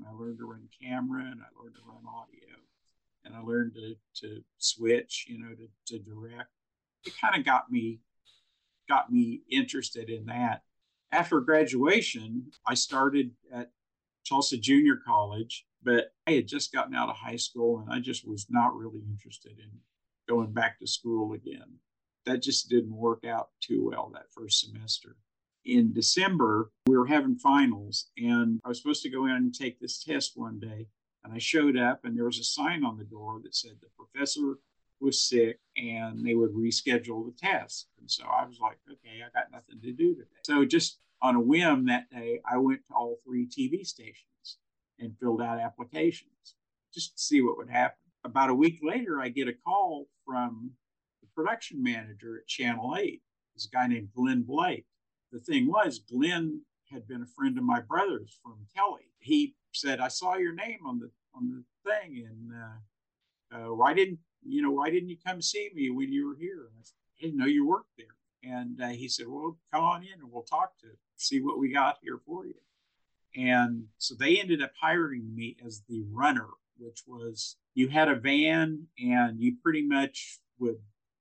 [0.05, 2.55] I learned to run camera and I learned to run audio.
[3.25, 6.49] And I learned to, to switch, you know, to, to direct.
[7.05, 7.99] It kind of got me
[8.87, 10.61] got me interested in that.
[11.11, 13.71] After graduation, I started at
[14.27, 18.27] Tulsa Junior College, but I had just gotten out of high school and I just
[18.27, 19.69] was not really interested in
[20.27, 21.79] going back to school again.
[22.25, 25.15] That just didn't work out too well that first semester.
[25.67, 29.81] In December, we were having finals, and I was supposed to go in and take
[29.81, 30.87] this test one day.
[31.25, 33.89] And I showed up, and there was a sign on the door that said the
[33.97, 34.59] professor
[35.01, 37.87] was sick and they would reschedule the test.
[37.99, 40.27] And so I was like, okay, I got nothing to do today.
[40.43, 44.57] So just on a whim that day, I went to all three TV stations
[44.99, 46.55] and filled out applications
[46.93, 47.97] just to see what would happen.
[48.23, 50.71] About a week later, I get a call from
[51.21, 53.21] the production manager at Channel 8,
[53.53, 54.85] this guy named Glenn Blake.
[55.31, 56.61] The thing was, Glenn
[56.91, 59.11] had been a friend of my brother's from Kelly.
[59.19, 63.93] He said, I saw your name on the on the thing, and uh, uh, why
[63.93, 66.69] didn't you know why didn't you come see me when you were here?
[66.77, 68.07] I, said, I didn't know you worked there.
[68.43, 71.71] And uh, he said, well, come on in and we'll talk to see what we
[71.73, 72.53] got here for you.
[73.35, 78.15] And so they ended up hiring me as the runner, which was you had a
[78.15, 80.79] van and you pretty much would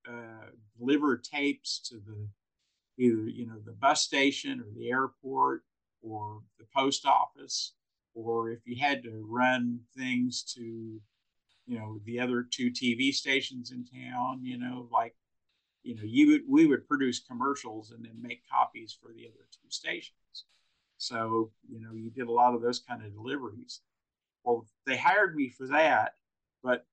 [0.09, 2.27] uh, deliver tapes to the
[2.97, 5.63] either you know the bus station or the airport
[6.01, 7.73] or the post office
[8.13, 10.99] or if you had to run things to
[11.65, 15.15] you know the other two tv stations in town you know like
[15.83, 19.47] you know you would we would produce commercials and then make copies for the other
[19.51, 20.45] two stations.
[20.97, 23.81] So you know you did a lot of those kind of deliveries.
[24.43, 26.13] Well they hired me for that
[26.63, 26.85] but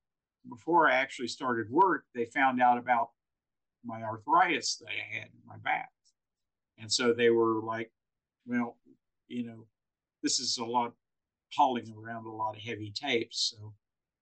[0.49, 3.11] before i actually started work they found out about
[3.85, 5.91] my arthritis that i had in my back
[6.79, 7.91] and so they were like
[8.47, 8.77] well
[9.29, 9.67] you know
[10.23, 10.93] this is a lot
[11.55, 13.73] hauling around a lot of heavy tapes so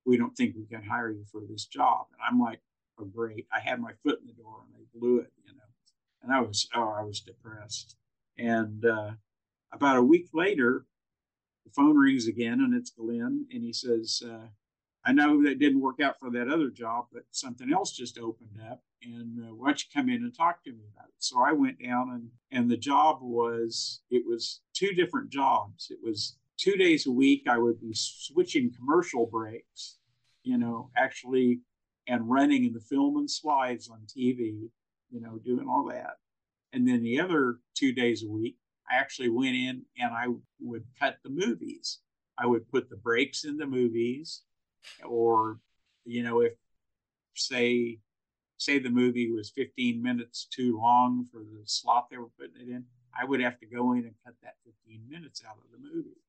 [0.05, 2.07] we don't think we can hire you for this job.
[2.13, 2.61] And i'm like
[2.99, 3.47] oh great.
[3.53, 5.61] I had my foot in the door and they blew it you know.
[6.23, 7.97] And i was oh i was depressed.
[8.39, 9.13] And uh,
[9.73, 10.87] about a week later
[11.65, 14.47] the phone rings again and it's glenn and he says uh,
[15.05, 18.59] i know that didn't work out for that other job but something else just opened
[18.71, 21.41] up and uh, why don't you come in and talk to me about it so
[21.41, 26.37] i went down and and the job was it was two different jobs it was
[26.59, 29.99] two days a week i would be switching commercial breaks
[30.45, 31.61] you know actually
[32.07, 34.69] and running in the film and slides on TV,
[35.11, 36.17] you know, doing all that.
[36.73, 38.57] And then the other two days a week,
[38.91, 40.27] I actually went in and I
[40.61, 41.99] would cut the movies.
[42.39, 44.43] I would put the breaks in the movies,
[45.05, 45.59] or,
[46.05, 46.55] you know, if
[47.35, 47.99] say,
[48.65, 52.71] say the movie was 15 minutes too long for the slot they were putting it
[52.71, 52.85] in,
[53.19, 56.21] I would have to go in and cut that 15 minutes out of the movie.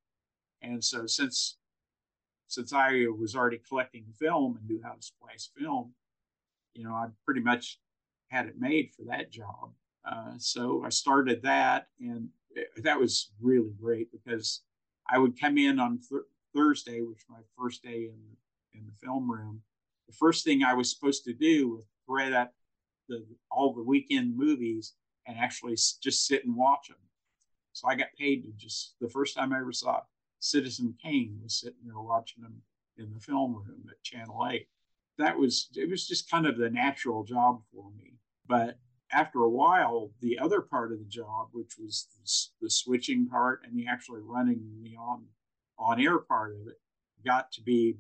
[0.61, 1.57] And so since
[2.47, 5.93] since I was already collecting film and knew how to splice film,
[6.75, 7.79] you know, I pretty much
[8.27, 9.71] had it made for that job.
[10.05, 14.61] Uh, so I started that, and it, that was really great because
[15.09, 16.21] I would come in on th-
[16.55, 19.61] Thursday, which was my first day in the, in the film room.
[20.07, 22.53] The first thing I was supposed to do was thread up
[23.09, 24.93] the, all the weekend movies
[25.27, 26.97] and actually just sit and watch them.
[27.73, 30.01] So I got paid to just the first time I ever saw
[30.39, 32.61] Citizen Kane was sitting there watching them
[32.97, 34.67] in the film room at Channel 8.
[35.17, 38.15] That was, it was just kind of the natural job for me.
[38.47, 38.77] But
[39.11, 43.61] after a while, the other part of the job, which was the, the switching part
[43.63, 45.25] and the actually running the on,
[45.79, 46.79] on air part of it,
[47.25, 47.95] got to be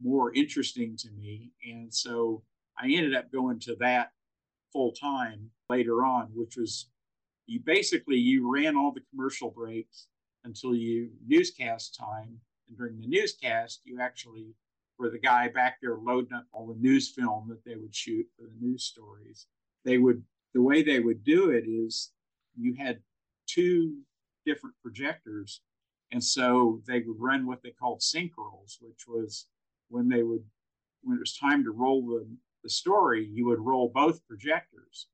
[0.00, 1.50] more interesting to me.
[1.68, 2.42] And so
[2.80, 4.10] I ended up going to that
[4.72, 6.88] full time later on, which was
[7.46, 10.06] you basically you ran all the commercial breaks
[10.44, 12.38] until you newscast time.
[12.68, 14.54] And during the newscast, you actually
[14.98, 18.26] were the guy back there loading up all the news film that they would shoot
[18.36, 19.46] for the news stories.
[19.84, 20.22] They would,
[20.54, 22.12] the way they would do it is
[22.56, 23.00] you had
[23.46, 23.96] two
[24.44, 25.62] different projectors.
[26.10, 29.46] And so they would run what they called sync rolls, which was
[29.88, 30.44] when they would,
[31.02, 32.26] when it was time to roll the,
[32.62, 35.08] the story, you would roll both projectors.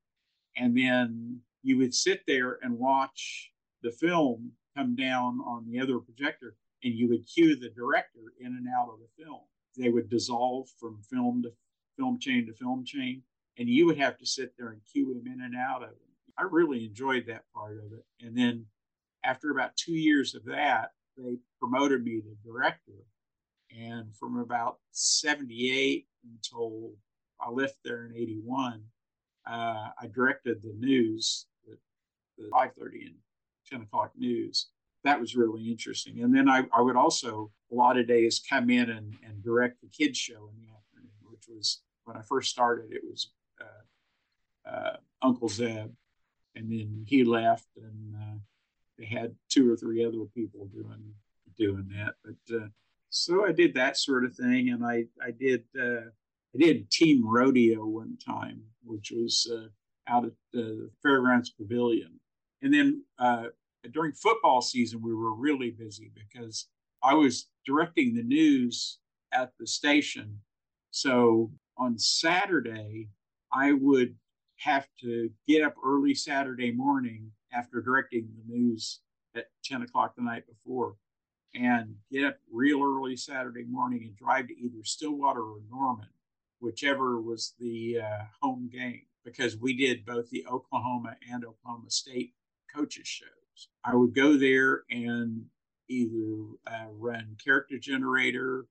[0.56, 3.50] And then you would sit there and watch
[3.82, 8.46] the film come down on the other projector and you would cue the director in
[8.46, 9.40] and out of the film.
[9.76, 11.52] They would dissolve from film to
[11.96, 13.22] film chain to film chain,
[13.58, 15.98] and you would have to sit there and cue him in and out of it.
[16.38, 18.04] I really enjoyed that part of it.
[18.20, 18.66] And then
[19.24, 22.92] after about two years of that, they promoted me to director.
[23.70, 26.92] And from about 78 until
[27.44, 28.82] I left there in 81,
[29.46, 31.76] uh, I directed the news, the,
[32.38, 33.14] the 530 and
[33.70, 34.68] 10 o'clock news.
[35.04, 36.22] that was really interesting.
[36.22, 39.80] And then I, I would also a lot of days come in and, and direct
[39.80, 42.92] the kids show in the afternoon, which was when I first started.
[42.92, 43.30] It was
[43.60, 45.90] uh, uh, Uncle Zeb,
[46.54, 48.38] and then he left, and uh,
[48.98, 51.14] they had two or three other people doing
[51.56, 52.14] doing that.
[52.24, 52.68] But uh,
[53.10, 56.10] so I did that sort of thing, and I I did uh,
[56.54, 59.68] I did team rodeo one time, which was uh,
[60.08, 62.20] out at the Fairgrounds Pavilion,
[62.62, 63.02] and then
[63.90, 66.68] during football season, we were really busy because
[67.02, 68.98] I was directing the news
[69.32, 70.40] at the station.
[70.90, 73.08] So on Saturday,
[73.52, 74.14] I would
[74.58, 79.00] have to get up early Saturday morning after directing the news
[79.36, 80.96] at 10 o'clock the night before
[81.54, 86.08] and get up real early Saturday morning and drive to either Stillwater or Norman,
[86.64, 92.32] whichever was the uh, home game, because we did both the Oklahoma and Oklahoma State
[92.74, 93.68] coaches shows.
[93.84, 95.44] I would go there and
[95.88, 98.66] either uh, run character generator,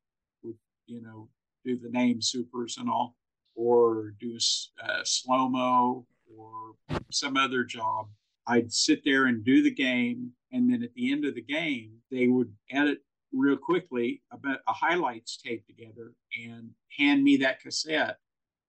[0.87, 1.29] you know,
[1.63, 3.15] do the name supers and all,
[3.55, 4.37] or do
[4.83, 6.73] uh, slow mo or
[7.11, 8.07] some other job.
[8.47, 11.91] I'd sit there and do the game, and then at the end of the game,
[12.11, 12.99] they would edit
[13.33, 18.17] real quickly a highlights tape together and hand me that cassette.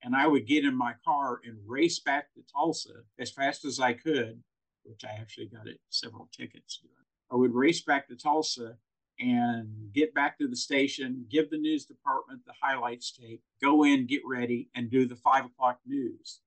[0.02, 3.80] And I would get in my car and race back to Tulsa as fast as
[3.80, 4.42] I could
[4.84, 6.94] which I actually got it several tickets doing.
[7.32, 8.76] I would race back to Tulsa
[9.18, 14.06] and get back to the station, give the news department the highlights tape, go in,
[14.06, 16.40] get ready, and do the five o'clock news.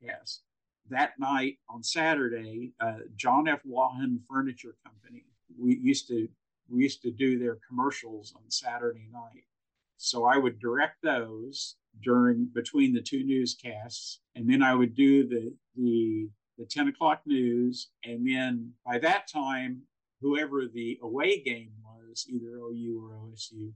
[0.00, 0.40] Yes.
[0.90, 3.60] That night on Saturday, uh, John F.
[3.64, 5.24] Wallen Furniture Company,
[5.58, 6.28] we used to
[6.68, 9.44] we used to do their commercials on Saturday night.
[9.96, 15.26] So I would direct those during between the two newscasts, and then I would do
[15.26, 16.28] the the
[16.58, 17.90] the 10 o'clock news.
[18.04, 19.82] And then by that time,
[20.20, 23.72] whoever the away game was, either OU or OSU,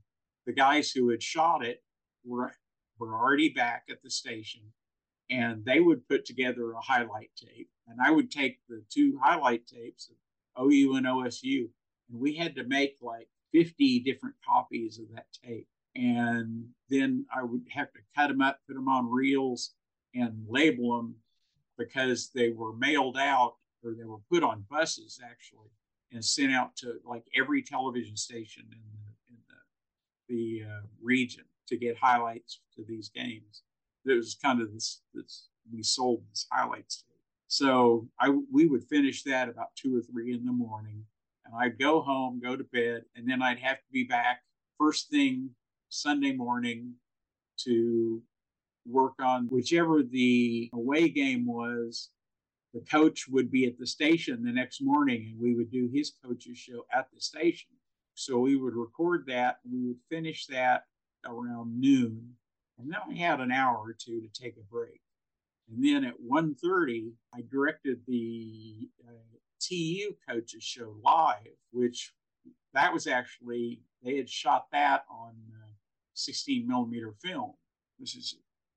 [0.47, 1.83] the guys who had shot it
[2.25, 2.53] were,
[2.99, 4.63] were already back at the station
[5.31, 7.71] and they would put together a highlight tape.
[7.87, 11.69] And I would take the two highlight tapes of OU and OSU,
[12.13, 15.67] and we had to make like 50 different copies of that tape.
[15.97, 19.73] And then I would have to cut them up, put them on reels,
[20.15, 21.17] and label them
[21.79, 25.71] because they were mailed out or they were put on buses actually
[26.13, 28.79] and sent out to like every television station in
[30.29, 33.63] the, in the, the uh, region to get highlights to these games.
[34.05, 37.05] It was kind of this, this we sold this highlights.
[37.49, 41.05] So I we would finish that about two or three in the morning,
[41.45, 44.43] and I'd go home, go to bed, and then I'd have to be back
[44.79, 45.51] first thing
[45.89, 46.95] Sunday morning
[47.59, 48.23] to
[48.87, 52.11] work on whichever the away game was.
[52.75, 56.13] The coach would be at the station the next morning and we would do his
[56.25, 57.71] coach's show at the station.
[58.15, 60.85] So we would record that we would finish that
[61.27, 62.31] around noon.
[62.79, 65.01] And then we had an hour or two to take a break.
[65.71, 72.13] And then at 1.30, I directed the uh, TU coaches show live, which
[72.75, 75.73] that was actually, they had shot that on uh,
[76.15, 77.53] 16 millimeter film.
[77.99, 78.37] This is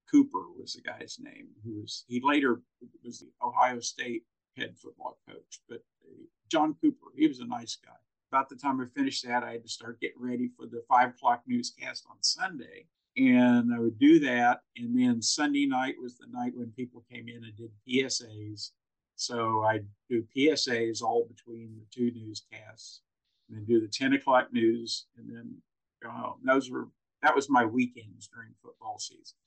[0.10, 1.48] Cooper was the guy's name.
[1.63, 2.62] Who was he later
[3.04, 4.24] was the Ohio State
[4.56, 7.91] head football coach, but uh, John Cooper, he was a nice guy.
[8.32, 11.10] About the time I finished that, I had to start getting ready for the five
[11.10, 14.62] o'clock newscast on Sunday, and I would do that.
[14.78, 18.71] And then Sunday night was the night when people came in and did PSAs.
[19.15, 23.01] So I do PSAs all between the two newscasts,
[23.47, 25.56] and then do the ten o'clock news, and then
[26.04, 26.39] home.
[26.43, 26.88] Those were
[27.21, 29.38] that was my weekends during football season.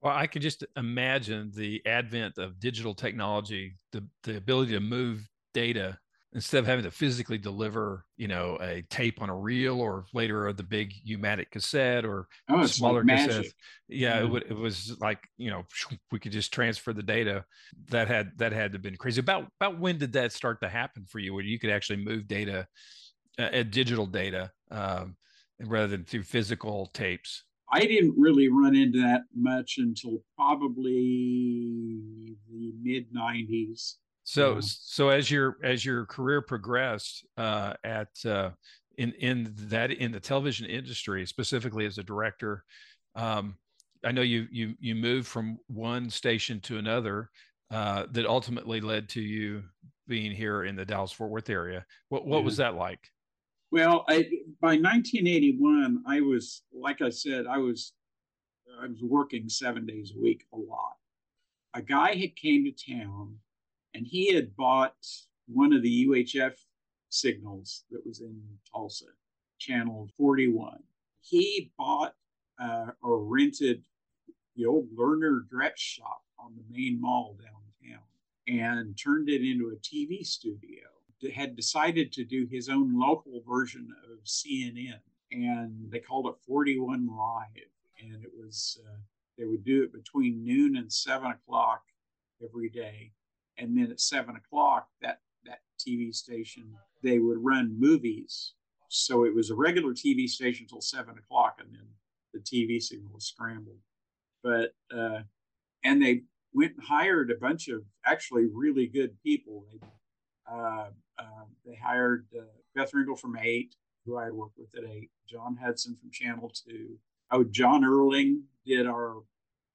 [0.00, 5.28] Well, I could just imagine the advent of digital technology, the the ability to move
[5.52, 5.98] data
[6.32, 10.52] instead of having to physically deliver, you know, a tape on a reel or later
[10.52, 13.52] the big U-matic cassette or oh, smaller like cassette.
[13.88, 15.64] Yeah, it, would, it was like you know
[16.10, 17.44] we could just transfer the data.
[17.90, 19.20] That had that had to have been crazy.
[19.20, 22.26] About about when did that start to happen for you, where you could actually move
[22.26, 22.66] data,
[23.38, 25.16] uh, digital data, um,
[25.60, 27.44] rather than through physical tapes?
[27.72, 33.94] I didn't really run into that much until probably the mid '90s.
[34.26, 38.50] So, so as your as your career progressed uh, at uh,
[38.98, 42.64] in in that in the television industry, specifically as a director,
[43.14, 43.54] um,
[44.04, 47.30] I know you you you moved from one station to another.
[47.68, 49.60] Uh, that ultimately led to you
[50.06, 51.84] being here in the Dallas Fort Worth area.
[52.10, 52.44] What what yeah.
[52.44, 53.00] was that like?
[53.72, 54.22] Well, I,
[54.60, 57.92] by 1981, I was, like I said, I was,
[58.80, 60.94] I was working seven days a week a lot.
[61.74, 63.34] A guy had came to town,
[63.96, 64.94] and he had bought
[65.46, 66.52] one of the UHF
[67.08, 69.06] signals that was in Tulsa,
[69.58, 70.78] channel 41.
[71.20, 72.14] He bought
[72.60, 73.84] uh, or rented
[74.54, 78.02] the old Lerner dress shop on the main mall downtown
[78.46, 80.82] and turned it into a TV studio.
[81.34, 85.00] Had decided to do his own local version of CNN,
[85.32, 87.46] and they called it 41 Live.
[88.00, 88.98] And it was, uh,
[89.38, 91.82] they would do it between noon and seven o'clock
[92.44, 93.12] every day.
[93.58, 98.52] And then at seven o'clock, that, that TV station, they would run movies.
[98.88, 101.86] So it was a regular TV station until seven o'clock, and then
[102.32, 103.78] the TV signal was scrambled.
[104.42, 105.22] But, uh,
[105.84, 109.64] and they went and hired a bunch of actually really good people.
[109.72, 109.86] They,
[110.50, 110.86] uh,
[111.18, 112.44] uh, they hired uh,
[112.74, 116.52] Beth Ringle from Eight, who I had worked with at Eight, John Hudson from Channel
[116.54, 116.96] Two.
[117.30, 119.22] Oh, John Erling did our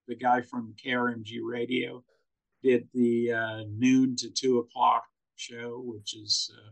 [0.08, 2.04] the guy from KRMG Radio
[2.64, 5.04] did the uh, noon to two o'clock
[5.36, 6.72] show, which is uh,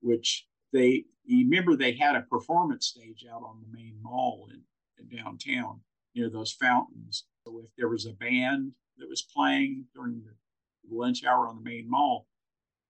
[0.00, 4.62] which they remember they had a performance stage out on the main mall in,
[4.98, 5.80] in downtown
[6.14, 7.24] near those fountains.
[7.44, 11.70] So if there was a band that was playing during the lunch hour on the
[11.70, 12.26] main mall,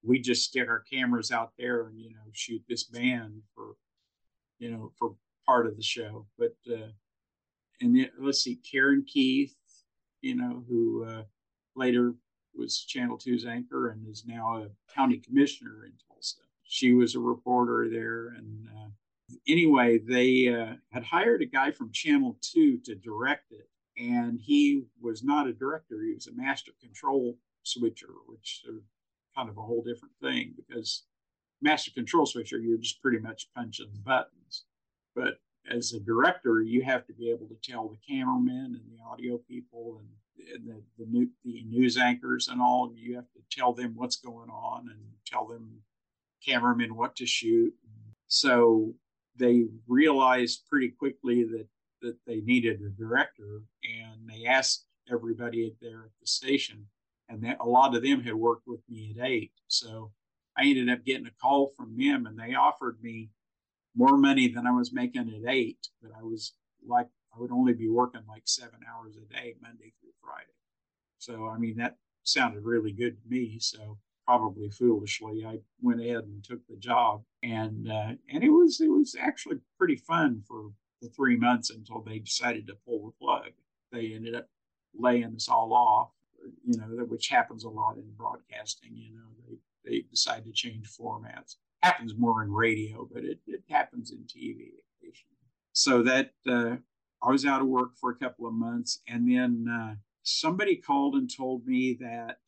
[0.02, 3.74] we just stick our cameras out there and you know shoot this band for
[4.58, 5.14] you know for
[5.46, 6.26] part of the show.
[6.38, 6.92] But uh,
[7.80, 9.54] and then, let's see, Karen Keith,
[10.20, 11.22] you know, who uh,
[11.78, 12.14] later
[12.54, 16.40] was Channel 2's anchor and is now a county commissioner in Tulsa.
[16.64, 18.34] She was a reporter there.
[18.36, 18.88] And uh,
[19.46, 23.68] anyway, they uh, had hired a guy from Channel 2 to direct it
[23.98, 28.82] and he was not a director he was a master control switcher which is
[29.36, 31.04] kind of a whole different thing because
[31.60, 34.64] master control switcher you're just pretty much punching the buttons
[35.14, 39.02] but as a director you have to be able to tell the cameramen and the
[39.10, 40.08] audio people and
[40.64, 44.50] the, the, new, the news anchors and all you have to tell them what's going
[44.50, 45.80] on and tell them
[46.44, 47.72] cameramen what to shoot
[48.28, 48.94] so
[49.36, 51.66] they realized pretty quickly that
[52.02, 56.86] that they needed a director, and they asked everybody there at the station,
[57.28, 59.52] and that, a lot of them had worked with me at eight.
[59.66, 60.12] So
[60.56, 63.30] I ended up getting a call from them, and they offered me
[63.96, 66.52] more money than I was making at eight, but I was
[66.86, 70.56] like I would only be working like seven hours a day, Monday through Friday.
[71.18, 73.58] So I mean that sounded really good to me.
[73.60, 78.80] So probably foolishly, I went ahead and took the job, and uh, and it was
[78.80, 80.70] it was actually pretty fun for
[81.00, 83.52] the three months until they decided to pull the plug.
[83.92, 84.48] They ended up
[84.98, 86.10] laying us all off,
[86.64, 88.90] you know, which happens a lot in broadcasting.
[88.94, 91.56] You know, they they decide to change formats.
[91.82, 94.72] Happens more in radio, but it, it happens in TV.
[95.72, 96.76] So that uh,
[97.22, 101.14] I was out of work for a couple of months, and then uh, somebody called
[101.14, 102.38] and told me that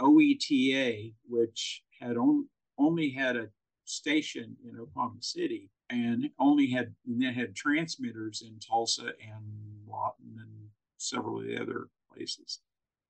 [0.00, 3.50] OETA, which had on, only had a
[3.84, 9.44] station in Oklahoma City, and only had and then had transmitters in Tulsa and
[9.86, 12.60] Lawton and several of the other places.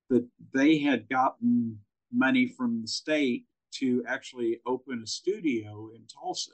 [0.09, 1.79] That they had gotten
[2.11, 3.45] money from the state
[3.75, 6.51] to actually open a studio in Tulsa.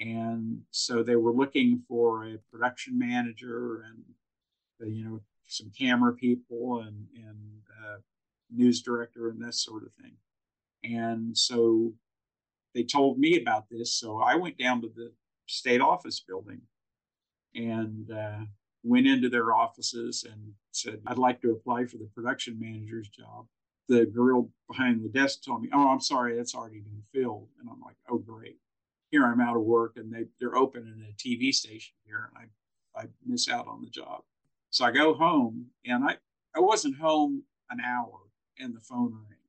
[0.00, 4.02] And so they were looking for a production manager and,
[4.80, 7.96] uh, you know, some camera people and, and uh,
[8.50, 10.16] news director and that sort of thing.
[10.82, 11.92] And so
[12.74, 13.94] they told me about this.
[13.94, 15.12] So I went down to the
[15.46, 16.62] state office building
[17.54, 18.44] and uh,
[18.82, 23.46] went into their offices and said, I'd like to apply for the production manager's job.
[23.88, 27.48] The girl behind the desk told me, Oh, I'm sorry, that's already been filled.
[27.60, 28.58] And I'm like, Oh, great.
[29.10, 32.48] Here I'm out of work and they, they're opening a TV station here and
[32.96, 34.22] I, I miss out on the job.
[34.70, 36.16] So I go home and I,
[36.54, 38.20] I wasn't home an hour
[38.58, 39.40] and the phone rang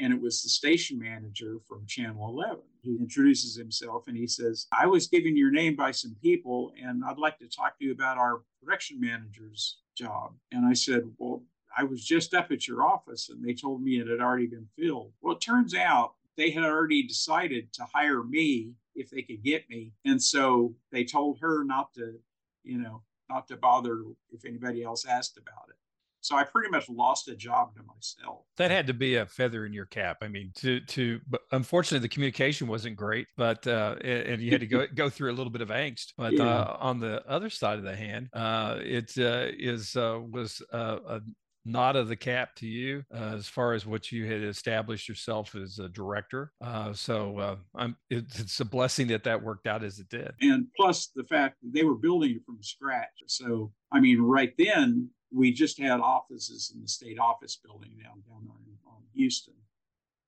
[0.00, 2.58] and it was the station manager from Channel 11.
[2.82, 7.04] He introduces himself and he says, I was given your name by some people, and
[7.04, 10.34] I'd like to talk to you about our production manager's job.
[10.52, 11.42] And I said, Well,
[11.76, 14.68] I was just up at your office and they told me it had already been
[14.76, 15.12] filled.
[15.20, 19.68] Well, it turns out they had already decided to hire me if they could get
[19.68, 19.92] me.
[20.04, 22.14] And so they told her not to,
[22.62, 25.76] you know, not to bother if anybody else asked about it.
[26.22, 28.44] So I pretty much lost a job to myself.
[28.58, 30.18] That had to be a feather in your cap.
[30.20, 34.60] I mean, to to but unfortunately the communication wasn't great, but uh, and you had
[34.60, 36.12] to go go through a little bit of angst.
[36.18, 36.44] But yeah.
[36.44, 40.98] uh, on the other side of the hand, uh, it uh, is uh, was uh,
[41.08, 41.20] a
[41.64, 45.54] nod of the cap to you uh, as far as what you had established yourself
[45.54, 46.52] as a director.
[46.60, 50.32] Uh, so uh, it's a blessing that that worked out as it did.
[50.40, 53.08] And plus the fact that they were building it from scratch.
[53.26, 58.22] So, I mean, right then, we just had offices in the state office building down
[58.28, 59.54] down in, on Houston,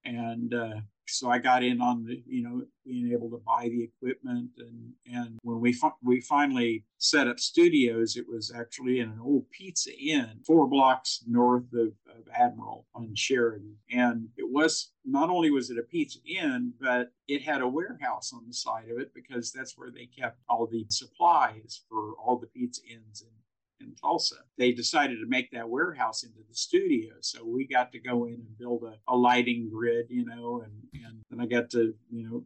[0.05, 3.85] and uh, so I got in on the, you know, being able to buy the
[3.85, 9.11] equipment, and and when we fi- we finally set up studios, it was actually in
[9.11, 14.93] an old Pizza Inn, four blocks north of, of Admiral on Sheridan, and it was
[15.05, 18.89] not only was it a Pizza Inn, but it had a warehouse on the side
[18.91, 23.23] of it because that's where they kept all the supplies for all the Pizza Inns
[23.23, 23.29] in
[23.83, 24.37] in Tulsa.
[24.57, 27.15] They decided to make that warehouse into the studio.
[27.21, 30.73] So we got to go in and build a, a lighting grid, you know, and,
[31.05, 32.45] and then I got to, you know,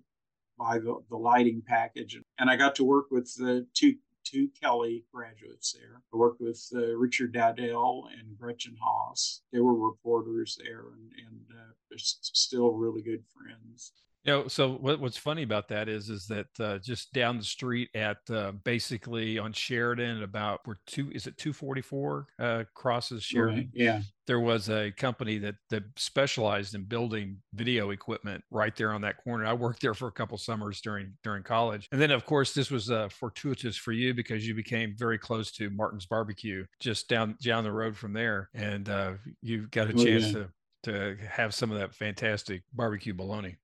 [0.58, 2.18] buy the, the lighting package.
[2.38, 6.02] And I got to work with the two two Kelly graduates there.
[6.12, 9.42] I worked with uh, Richard Dowdell and Gretchen Haas.
[9.52, 13.92] They were reporters there, and, and uh, they're still really good friends.
[14.26, 17.44] You know, so what, what's funny about that is, is that uh, just down the
[17.44, 22.64] street at uh, basically on Sheridan, about where two is it two forty four uh,
[22.74, 23.56] crosses Sheridan.
[23.58, 23.68] Right.
[23.72, 29.00] Yeah, there was a company that that specialized in building video equipment right there on
[29.02, 29.46] that corner.
[29.46, 32.68] I worked there for a couple summers during during college, and then of course this
[32.68, 37.36] was uh, fortuitous for you because you became very close to Martin's Barbecue just down
[37.40, 40.32] down the road from there, and uh, you got a oh, chance yeah.
[40.32, 40.48] to
[40.82, 43.56] to have some of that fantastic barbecue bologna.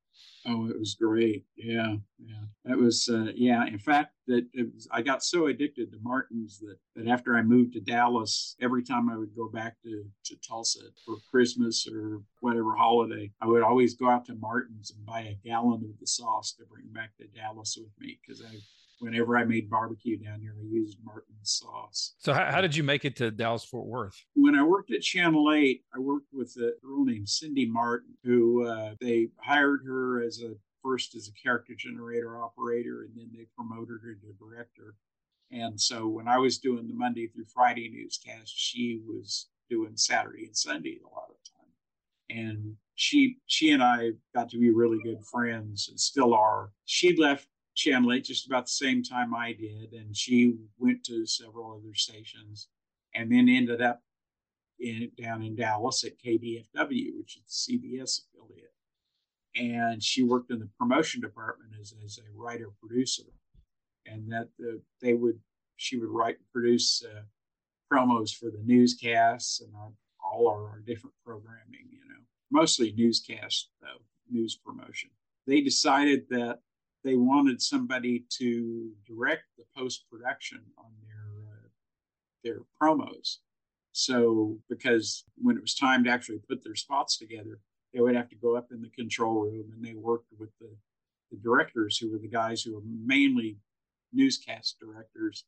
[0.46, 1.44] Oh, it was great.
[1.56, 2.44] Yeah, yeah.
[2.64, 3.66] That was uh, yeah.
[3.66, 7.72] In fact, that was, I got so addicted to Martins that that after I moved
[7.74, 12.74] to Dallas, every time I would go back to to Tulsa for Christmas or whatever
[12.74, 16.54] holiday, I would always go out to Martins and buy a gallon of the sauce
[16.58, 18.54] to bring back to Dallas with me because I
[19.02, 22.14] whenever I made barbecue down here, I used Martin's sauce.
[22.18, 24.24] So, how, how did you make it to Dallas Fort Worth?
[24.34, 28.64] When I worked at Channel 8, I worked with a girl named Cindy Martin, who
[28.64, 33.46] uh, they hired her as a first as a character generator operator, and then they
[33.56, 34.94] promoted her to director.
[35.50, 40.46] And so, when I was doing the Monday through Friday newscast, she was doing Saturday
[40.46, 42.44] and Sunday a lot of time.
[42.44, 46.70] And she she and I got to be really good friends and still are.
[46.84, 51.26] She left Channel 8 just about the same time I did, and she went to
[51.26, 52.68] several other stations,
[53.14, 54.02] and then ended up
[54.78, 58.74] in down in Dallas at KDFW, which is the CBS affiliate.
[59.54, 63.24] And she worked in the promotion department as, as a writer producer,
[64.06, 65.38] and that the, they would
[65.76, 67.22] she would write and produce uh,
[67.92, 69.90] promos for the newscasts and our,
[70.24, 71.88] all our, our different programming.
[71.90, 75.10] You know, mostly newscasts though, news promotion.
[75.46, 76.60] They decided that
[77.04, 81.68] they wanted somebody to direct the post production on their uh,
[82.44, 83.38] their promos.
[83.92, 87.60] So because when it was time to actually put their spots together,
[87.92, 90.70] they would have to go up in the control room and they worked with the,
[91.30, 93.58] the directors who were the guys who were mainly
[94.12, 95.44] newscast directors.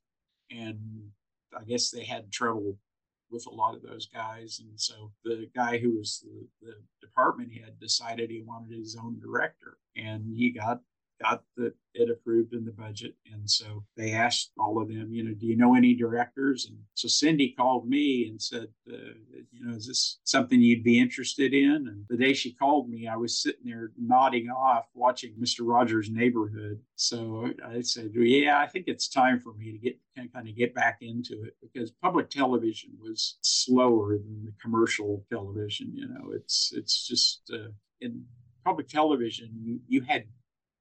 [0.51, 0.78] And
[1.59, 2.76] I guess they had trouble
[3.30, 4.61] with a lot of those guys.
[4.61, 9.18] And so the guy who was the, the department head decided he wanted his own
[9.20, 9.78] director.
[9.97, 10.80] And he got
[11.23, 13.15] got the, it approved in the budget.
[13.33, 16.67] And so they asked all of them, you know, do you know any directors?
[16.69, 19.15] And so Cindy called me and said, uh,
[19.53, 21.89] you know, is this something you'd be interested in?
[21.89, 25.61] And the day she called me, I was sitting there nodding off watching Mr.
[25.61, 26.81] Rogers' Neighborhood.
[26.97, 29.99] So I said, well, yeah, I think it's time for me to get
[30.33, 35.91] kind of get back into it because public television was slower than the commercial television.
[35.93, 38.25] You know, it's it's just uh, in
[38.65, 40.25] public television, you, you had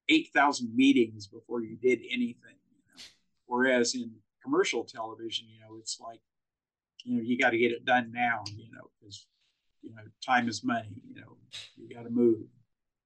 [0.10, 2.58] 8,000 meetings before you did anything.
[2.72, 3.02] You know?
[3.46, 4.12] Whereas in
[4.44, 6.20] commercial television, you know, it's like,
[7.04, 9.28] you know, you got to get it done now, you know, because,
[9.82, 11.38] you know, time is money, you know,
[11.76, 12.42] you got to move.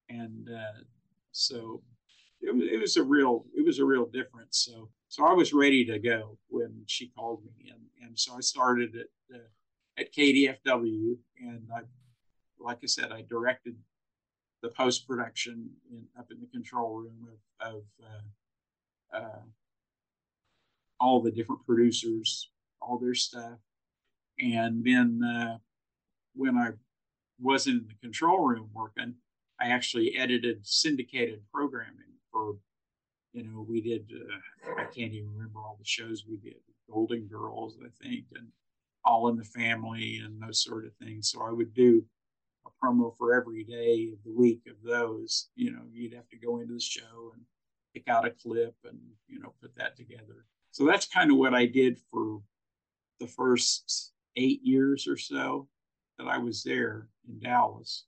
[0.09, 0.81] And uh,
[1.31, 1.81] so
[2.41, 4.65] it was, it was a real, it was a real difference.
[4.65, 7.71] So, so I was ready to go when she called me.
[7.71, 9.39] And, and so I started at, uh,
[9.97, 11.81] at KDFW and I,
[12.59, 13.75] like I said, I directed
[14.61, 15.69] the post production
[16.17, 17.27] up in the control room
[17.61, 19.41] of, of uh, uh,
[20.99, 22.49] all the different producers,
[22.81, 23.59] all their stuff.
[24.39, 25.57] And then uh,
[26.33, 26.71] when I
[27.39, 29.15] wasn't in the control room working,
[29.59, 32.57] I actually edited syndicated programming for,
[33.33, 36.57] you know, we did, uh, I can't even remember all the shows we did,
[36.89, 38.47] Golden Girls, I think, and
[39.03, 41.29] All in the Family and those sort of things.
[41.29, 42.03] So I would do
[42.83, 45.49] promo for every day of the week of those.
[45.55, 47.43] You know, you'd have to go into the show and
[47.93, 50.45] pick out a clip and, you know, put that together.
[50.71, 52.41] So that's kind of what I did for
[53.19, 55.67] the first eight years or so
[56.17, 58.05] that I was there in Dallas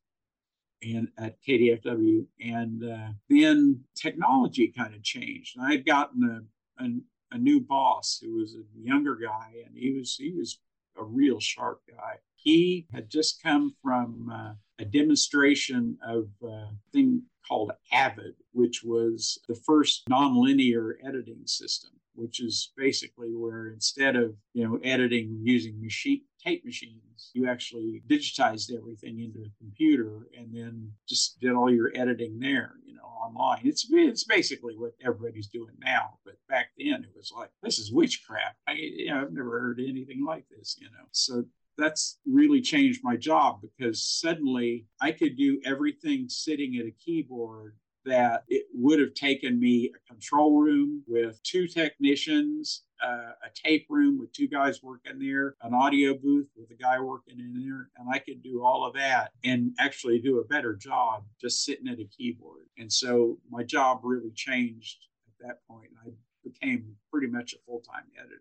[0.81, 2.25] and at KDFW.
[2.41, 5.57] And uh, then technology kind of changed.
[5.57, 6.45] And I had gotten
[6.79, 6.89] a, a,
[7.31, 10.59] a, new boss who was a younger guy, and he was he was
[10.97, 12.15] a real sharp guy.
[12.41, 19.39] He had just come from uh, a demonstration of a thing called Avid, which was
[19.47, 25.81] the first nonlinear editing system, which is basically where instead of you know editing using
[25.81, 31.71] machine tape machines, you actually digitized everything into a computer and then just did all
[31.71, 33.61] your editing there, you know, online.
[33.65, 37.91] It's it's basically what everybody's doing now, but back then it was like this is
[37.91, 38.55] witchcraft.
[38.67, 41.05] I you know, I've never heard anything like this, you know.
[41.11, 41.43] So
[41.79, 47.75] that's really changed my job because suddenly I could do everything sitting at a keyboard
[48.05, 53.85] that it would have taken me a control room with two technicians, uh, a tape
[53.89, 57.89] room with two guys working there, an audio booth with a guy working in there,
[57.97, 61.87] and I could do all of that and actually do a better job just sitting
[61.87, 62.65] at a keyboard.
[62.77, 65.89] And so my job really changed at that point.
[66.05, 66.09] I
[66.43, 68.39] became pretty much a full time editor.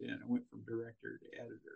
[0.00, 1.67] And I went from director to editor.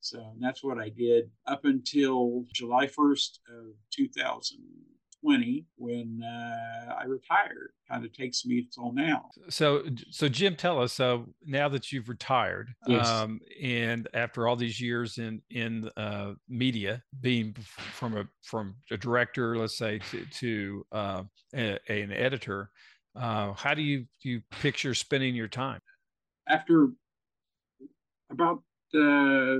[0.00, 7.72] So that's what I did up until July 1st of 2020 when uh, I retired.
[7.88, 9.26] Kind of takes me till now.
[9.48, 10.92] So, so Jim, tell us.
[10.94, 13.06] So now that you've retired, yes.
[13.08, 17.54] um, and after all these years in in uh, media, being
[17.92, 21.22] from a from a director, let's say, to, to uh,
[21.54, 22.70] a, an editor,
[23.16, 25.80] uh, how do you do you picture spending your time?
[26.48, 26.90] After
[28.30, 28.62] about
[28.94, 29.56] uh,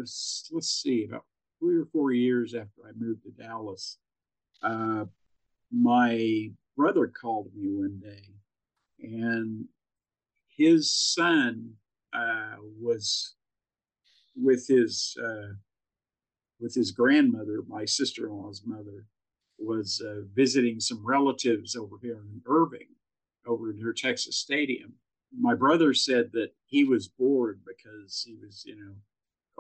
[0.53, 1.25] let's see, about
[1.59, 3.99] three or four years after I moved to Dallas,
[4.63, 5.05] uh,
[5.73, 8.35] my brother called me one day,
[9.01, 9.67] and
[10.57, 11.75] his son
[12.13, 13.35] uh, was
[14.37, 15.55] with his uh,
[16.61, 19.07] with his grandmother, my sister-in-law's mother,
[19.59, 22.89] was uh, visiting some relatives over here in Irving,
[23.47, 24.93] over near Texas Stadium.
[25.39, 28.95] My brother said that he was bored because he was, you know,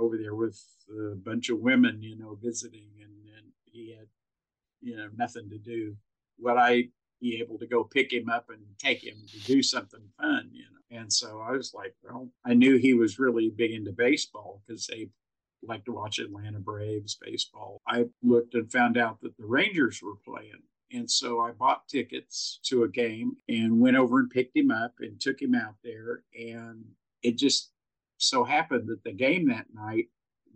[0.01, 4.09] over there with a bunch of women, you know, visiting, and, and he had,
[4.81, 5.97] you know, nothing to do.
[6.39, 6.89] Would I
[7.21, 10.63] be able to go pick him up and take him to do something fun, you
[10.63, 10.99] know?
[11.01, 14.87] And so I was like, well, I knew he was really big into baseball because
[14.87, 15.11] they
[15.63, 17.81] like to watch Atlanta Braves baseball.
[17.87, 20.63] I looked and found out that the Rangers were playing.
[20.93, 24.95] And so I bought tickets to a game and went over and picked him up
[24.99, 26.25] and took him out there.
[26.35, 26.85] And
[27.23, 27.71] it just
[28.21, 30.07] so happened that the game that night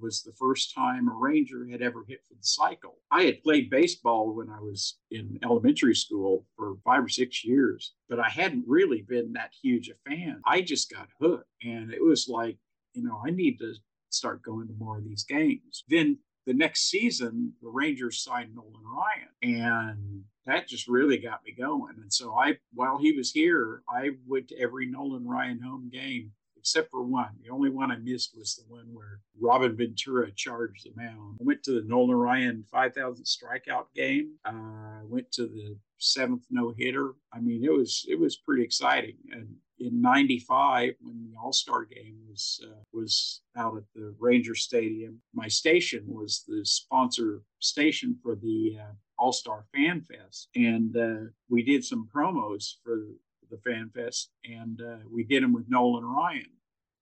[0.00, 2.98] was the first time a Ranger had ever hit for the cycle.
[3.10, 7.94] I had played baseball when I was in elementary school for five or six years,
[8.08, 10.40] but I hadn't really been that huge a fan.
[10.46, 12.58] I just got hooked, and it was like,
[12.94, 13.74] you know, I need to
[14.10, 15.84] start going to more of these games.
[15.88, 21.52] Then the next season, the Rangers signed Nolan Ryan, and that just really got me
[21.52, 21.94] going.
[22.02, 26.32] And so I, while he was here, I went to every Nolan Ryan home game
[26.64, 27.28] except for one.
[27.42, 31.36] The only one I missed was the one where Robin Ventura charged the mound.
[31.38, 34.36] I went to the Nolan Ryan 5,000 strikeout game.
[34.46, 37.12] I uh, went to the seventh no hitter.
[37.34, 39.16] I mean, it was it was pretty exciting.
[39.30, 44.54] And in '95, when the All Star game was uh, was out at the Ranger
[44.54, 50.96] Stadium, my station was the sponsor station for the uh, All Star Fan Fest, and
[50.96, 53.08] uh, we did some promos for
[53.54, 56.50] the Fan Fest, and uh, we did them with Nolan Ryan.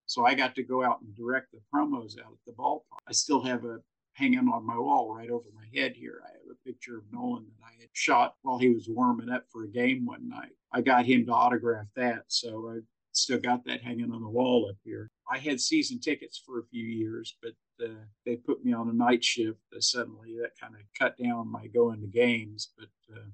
[0.06, 3.00] So I got to go out and direct the promos out at the ballpark.
[3.08, 3.78] I still have a
[4.14, 6.22] hanging on my wall right over my head here.
[6.24, 9.44] I have a picture of Nolan that I had shot while he was warming up
[9.50, 10.52] for a game one night.
[10.72, 12.80] I got him to autograph that, so I
[13.12, 15.10] still got that hanging on the wall up here.
[15.30, 18.92] I had season tickets for a few years, but uh, they put me on a
[18.92, 20.36] night shift uh, suddenly.
[20.40, 23.30] That kind of cut down my going to games, but uh,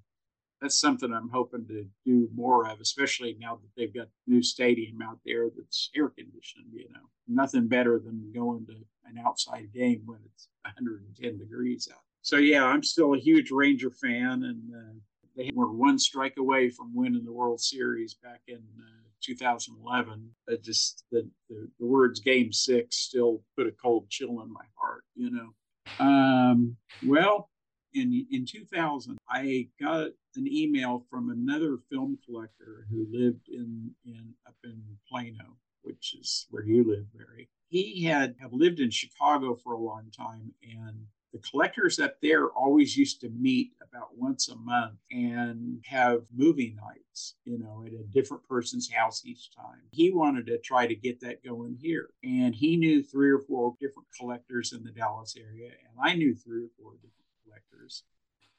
[0.61, 4.43] that's something I'm hoping to do more of, especially now that they've got the new
[4.43, 6.67] stadium out there that's air conditioned.
[6.73, 8.75] You know, nothing better than going to
[9.07, 12.01] an outside game when it's 110 degrees out.
[12.23, 14.99] So yeah, I'm still a huge Ranger fan, and uh,
[15.37, 20.29] they were one strike away from winning the World Series back in uh, 2011.
[20.49, 24.65] It just the, the, the words "Game Six still put a cold chill in my
[24.75, 25.05] heart.
[25.15, 26.05] You know.
[26.05, 27.49] Um, well,
[27.95, 34.34] in in 2000, I got an email from another film collector who lived in, in
[34.47, 37.49] up in Plano, which is where you live, Barry.
[37.68, 42.49] He had have lived in Chicago for a long time, and the collectors up there
[42.49, 47.93] always used to meet about once a month and have movie nights, you know, at
[47.93, 49.82] a different person's house each time.
[49.91, 52.09] He wanted to try to get that going here.
[52.24, 56.34] And he knew three or four different collectors in the Dallas area, and I knew
[56.34, 57.12] three or four different
[57.49, 58.05] collectors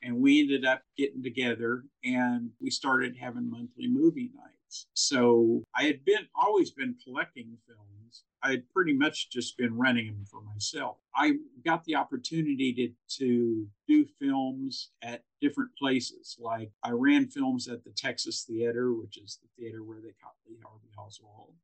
[0.02, 4.88] and we ended up getting together and we started having monthly movie nights.
[4.94, 8.24] So I had been always been collecting films.
[8.42, 10.98] I had pretty much just been renting them for myself.
[11.14, 11.34] I
[11.66, 16.38] got the opportunity to, to do films at different places.
[16.40, 20.36] Like I ran films at the Texas Theater, which is the theater where they caught
[20.48, 21.56] Lee Harvey Oswald.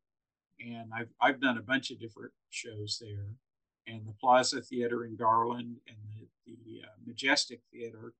[0.60, 3.28] And I've, I've done a bunch of different shows there.
[3.88, 8.14] And the Plaza Theater in Garland and the, the uh, Majestic Theater,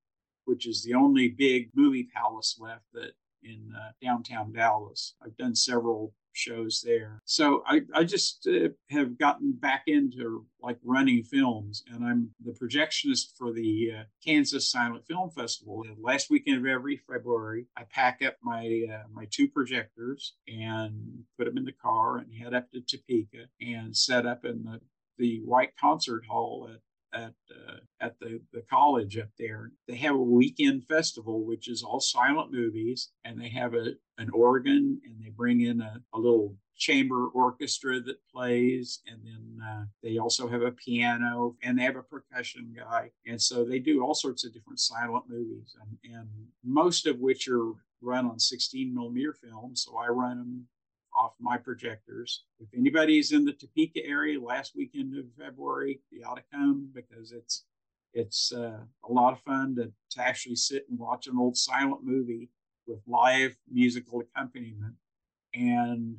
[0.44, 3.12] which is the only big movie palace left that
[3.42, 5.14] in uh, downtown Dallas.
[5.24, 7.22] I've done several shows there.
[7.24, 12.52] So I, I just uh, have gotten back into like running films, and I'm the
[12.52, 15.82] projectionist for the uh, Kansas Silent Film Festival.
[15.82, 21.24] The last weekend of every February, I pack up my uh, my two projectors and
[21.38, 24.80] put them in the car and head up to Topeka and set up in the
[25.18, 26.80] the White Concert Hall at
[27.16, 29.72] at uh, at the the college up there.
[29.88, 34.30] They have a weekend festival, which is all silent movies, and they have a an
[34.30, 39.84] organ, and they bring in a, a little chamber orchestra that plays, and then uh,
[40.02, 44.02] they also have a piano, and they have a percussion guy, and so they do
[44.02, 46.28] all sorts of different silent movies, and, and
[46.64, 49.74] most of which are run on 16 millimeter film.
[49.74, 50.66] So I run them
[51.18, 52.44] off my projectors.
[52.58, 57.32] If anybody's in the Topeka area last weekend of February, you ought to come because
[57.32, 57.64] it's
[58.12, 62.02] it's uh, a lot of fun to, to actually sit and watch an old silent
[62.02, 62.48] movie
[62.86, 64.94] with live musical accompaniment,
[65.54, 66.16] and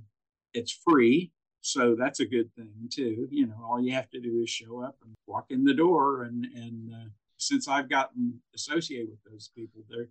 [0.54, 1.32] it's free.
[1.62, 3.28] So that's a good thing too.
[3.32, 6.24] You know, all you have to do is show up and walk in the door,
[6.24, 10.10] and and uh, since I've gotten associated with those people, they're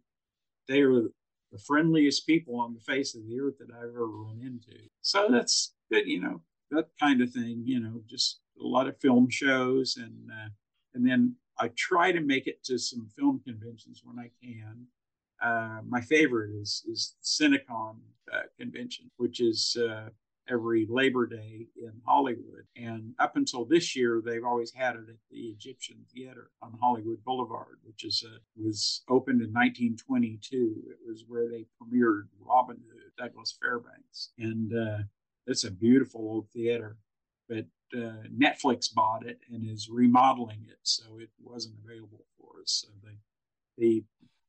[0.69, 1.11] they are
[1.53, 4.79] the friendliest people on the face of the earth that I've ever run into.
[5.03, 8.99] So that's good, you know, that kind of thing, you know, just a lot of
[9.01, 9.97] film shows.
[9.97, 10.49] And, uh,
[10.95, 14.87] and then I try to make it to some film conventions when I can.
[15.43, 17.97] Uh, my favorite is, is Cinecon
[18.33, 20.09] uh, convention, which is uh,
[20.49, 22.67] every Labor Day in Hollywood.
[22.77, 27.25] And up until this year, they've always had it at the Egyptian Theater on Hollywood
[27.25, 30.85] Boulevard, which is a, was opened in 1922.
[30.89, 35.03] It was where they premiered Robin Hood, Douglas Fairbanks, and uh,
[35.47, 36.97] it's a beautiful old theater.
[37.49, 42.85] But uh, Netflix bought it and is remodeling it, so it wasn't available for us.
[42.85, 43.19] So they
[43.79, 44.03] they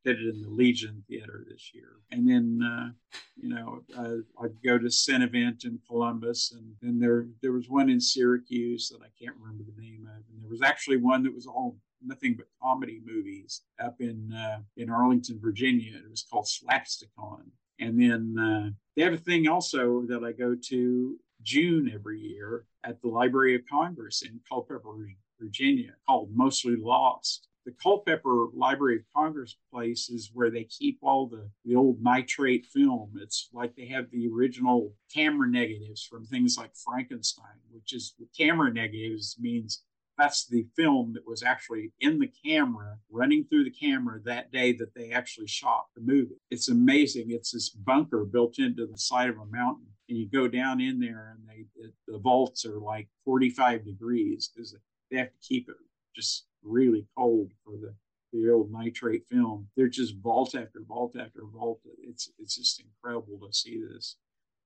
[0.08, 1.98] it in the Legion Theater this year.
[2.12, 2.90] And then, uh,
[3.36, 7.90] you know, uh, I'd go to Cinevent in Columbus, and then there there was one
[7.90, 11.36] in Syracuse that I can't remember the name of, and there was actually one that
[11.36, 15.98] was all nothing but comedy movies up in uh, in Arlington, Virginia.
[15.98, 17.50] It was called Slapsticon.
[17.80, 22.66] And then uh, they have a thing also that I go to June every year
[22.84, 29.02] at the Library of Congress in Culpeper, Virginia, called Mostly Lost the Culpeper Library of
[29.14, 33.12] Congress place is where they keep all the, the old nitrate film.
[33.22, 38.72] It's like they have the original camera negatives from things like Frankenstein, which is camera
[38.72, 39.84] negatives means
[40.18, 44.72] that's the film that was actually in the camera, running through the camera that day
[44.72, 46.40] that they actually shot the movie.
[46.50, 47.26] It's amazing.
[47.32, 49.88] It's this bunker built into the side of a mountain.
[50.08, 54.74] And you go down in there, and they the vaults are like 45 degrees because
[55.12, 55.76] they have to keep it
[56.18, 57.94] just really cold for the
[58.34, 59.68] the old nitrate film.
[59.76, 61.80] They're just vault after vault after vault.
[62.02, 64.18] It's it's just incredible to see this.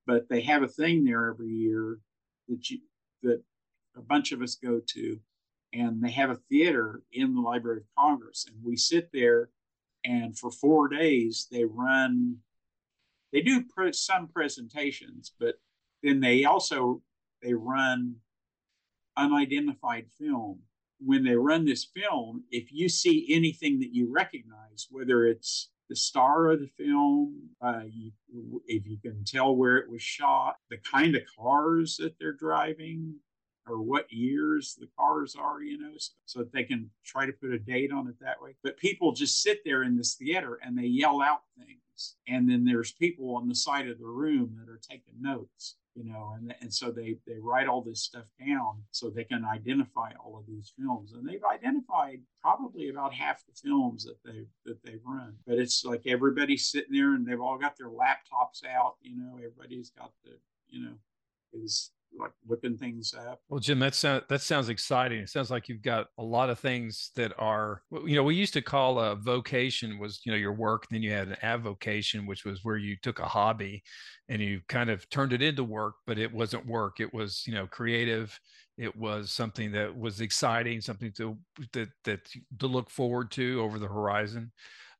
[0.08, 2.00] But they have a thing there every year
[2.48, 2.80] that you
[3.24, 3.42] that
[3.96, 5.20] a bunch of us go to,
[5.74, 9.50] and they have a theater in the Library of Congress, and we sit there,
[10.04, 12.38] and for four days they run.
[13.32, 15.56] They do pre- some presentations, but
[16.04, 17.02] then they also
[17.42, 18.16] they run
[19.16, 20.60] unidentified film
[21.04, 25.96] when they run this film, if you see anything that you recognize, whether it's the
[25.96, 28.12] star of the film, uh, you,
[28.66, 33.16] if you can tell where it was shot, the kind of cars that they're driving,
[33.68, 37.34] or what years the cars are, you know, so, so, that they can try to
[37.34, 38.56] put a date on it that way.
[38.64, 42.16] But people just sit there in this theater and they yell out things.
[42.28, 46.06] And then there's people on the side of the room that are taking notes you
[46.06, 50.12] know, and and so they they write all this stuff down so they can identify
[50.24, 54.82] all of these films, and they've identified probably about half the films that they that
[54.84, 55.36] they've run.
[55.46, 59.38] But it's like everybody's sitting there and they've all got their laptops out, you know,
[59.38, 60.32] everybody's got the
[60.70, 60.94] you know
[61.54, 63.40] is like looking things up.
[63.50, 65.20] Well, Jim, that sounds that sounds exciting.
[65.20, 68.54] It sounds like you've got a lot of things that are, you know, we used
[68.54, 70.88] to call a vocation was, you know, your work.
[70.90, 73.84] Then you had an avocation, which was where you took a hobby
[74.30, 77.00] and you kind of turned it into work, but it wasn't work.
[77.00, 78.38] It was, you know, creative.
[78.78, 81.38] It was something that was exciting, something to
[81.74, 82.20] that that
[82.60, 84.52] to look forward to over the horizon.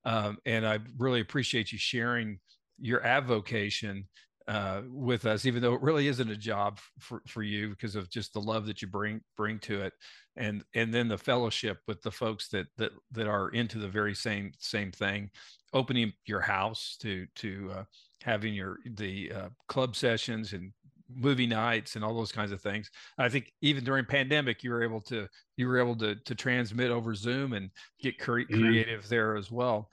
[0.06, 2.40] Um, and I really appreciate you sharing
[2.80, 4.08] your avocation
[4.52, 8.10] uh, with us, even though it really isn't a job for, for you because of
[8.10, 9.94] just the love that you bring bring to it,
[10.36, 14.14] and and then the fellowship with the folks that that that are into the very
[14.14, 15.30] same same thing,
[15.72, 17.84] opening your house to to uh,
[18.22, 20.74] having your the uh, club sessions and
[21.08, 22.92] movie nights and all those kinds of things.
[23.18, 26.92] I think even during pandemic, you were able to you were able to to transmit
[26.92, 27.70] over Zoom and
[28.02, 29.90] get cre- creative there as well.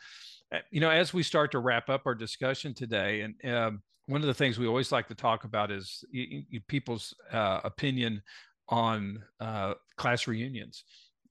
[0.52, 4.22] Uh, you know, as we start to wrap up our discussion today, and um, one
[4.22, 8.22] of the things we always like to talk about is y- y- people's uh, opinion
[8.68, 10.84] on uh, class reunions.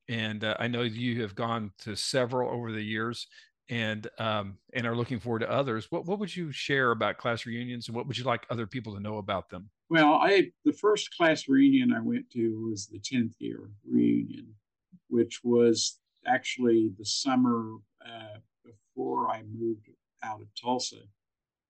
[0.08, 3.28] And uh, I know you have gone to several over the years
[3.70, 5.88] and um, and are looking forward to others.
[5.90, 8.94] What what would you share about class reunions, and what would you like other people
[8.94, 9.70] to know about them?
[9.90, 14.54] Well, I the first class reunion I went to was the tenth year reunion,
[15.10, 17.74] which was actually the summer
[18.06, 19.90] uh, before I moved
[20.24, 21.02] out of Tulsa,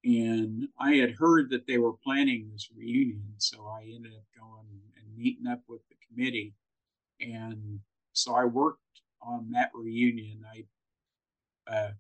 [0.07, 4.67] and I had heard that they were planning this reunion, so I ended up going
[4.95, 6.53] and meeting up with the committee,
[7.19, 7.79] and
[8.13, 8.79] so I worked
[9.21, 10.45] on that reunion.
[10.49, 10.65] I
[11.69, 11.91] uh,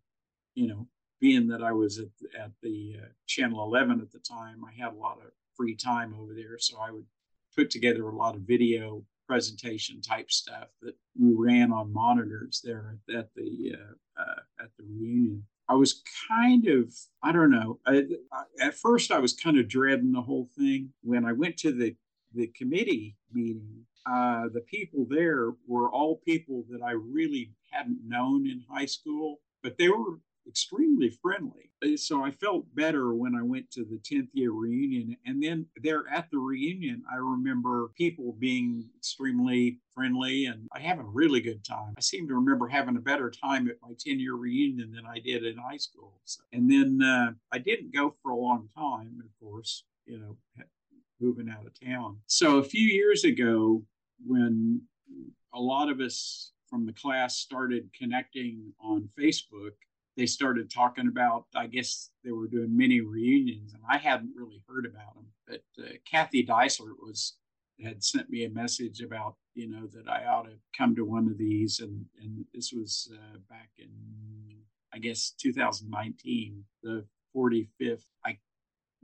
[0.55, 0.87] you know,
[1.19, 2.07] being that I was at,
[2.39, 6.15] at the uh, Channel 11 at the time, I had a lot of free time
[6.19, 6.57] over there.
[6.59, 7.05] So I would
[7.55, 12.97] put together a lot of video presentation type stuff that we ran on monitors there
[13.13, 15.43] at, the uh, uh, at the reunion.
[15.69, 16.93] I was kind of
[17.23, 17.79] I don't know.
[17.85, 20.93] I, I, at first, I was kind of dreading the whole thing.
[21.03, 21.95] When I went to the
[22.33, 28.47] the committee meeting, uh, the people there were all people that I really hadn't known
[28.47, 31.71] in high school but they were extremely friendly.
[31.83, 35.15] Uh, so I felt better when I went to the 10th year reunion.
[35.25, 40.99] And then there at the reunion, I remember people being extremely friendly and I have
[40.99, 41.93] a really good time.
[41.97, 45.19] I seem to remember having a better time at my 10 year reunion than I
[45.19, 46.19] did in high school.
[46.25, 50.37] So, and then uh, I didn't go for a long time, of course, you know,
[51.19, 52.17] moving out of town.
[52.27, 53.83] So a few years ago,
[54.25, 54.81] when
[55.53, 59.71] a lot of us from the class started connecting on Facebook,
[60.17, 64.63] they started talking about, I guess they were doing mini reunions, and I hadn't really
[64.67, 65.27] heard about them.
[65.47, 67.37] But uh, Kathy Deisler was
[67.83, 71.27] had sent me a message about you know that I ought to come to one
[71.27, 73.89] of these, and and this was uh, back in
[74.91, 77.05] I guess 2019, the
[77.35, 78.05] 45th.
[78.25, 78.39] I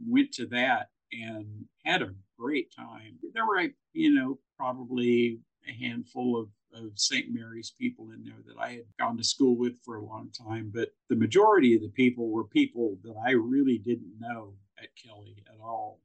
[0.07, 3.19] went to that and had a great time.
[3.33, 5.39] There were you know probably
[5.69, 7.27] a handful of of St.
[7.31, 10.71] Mary's people in there that I had gone to school with for a long time,
[10.73, 15.43] but the majority of the people were people that I really didn't know at Kelly
[15.47, 16.01] at all.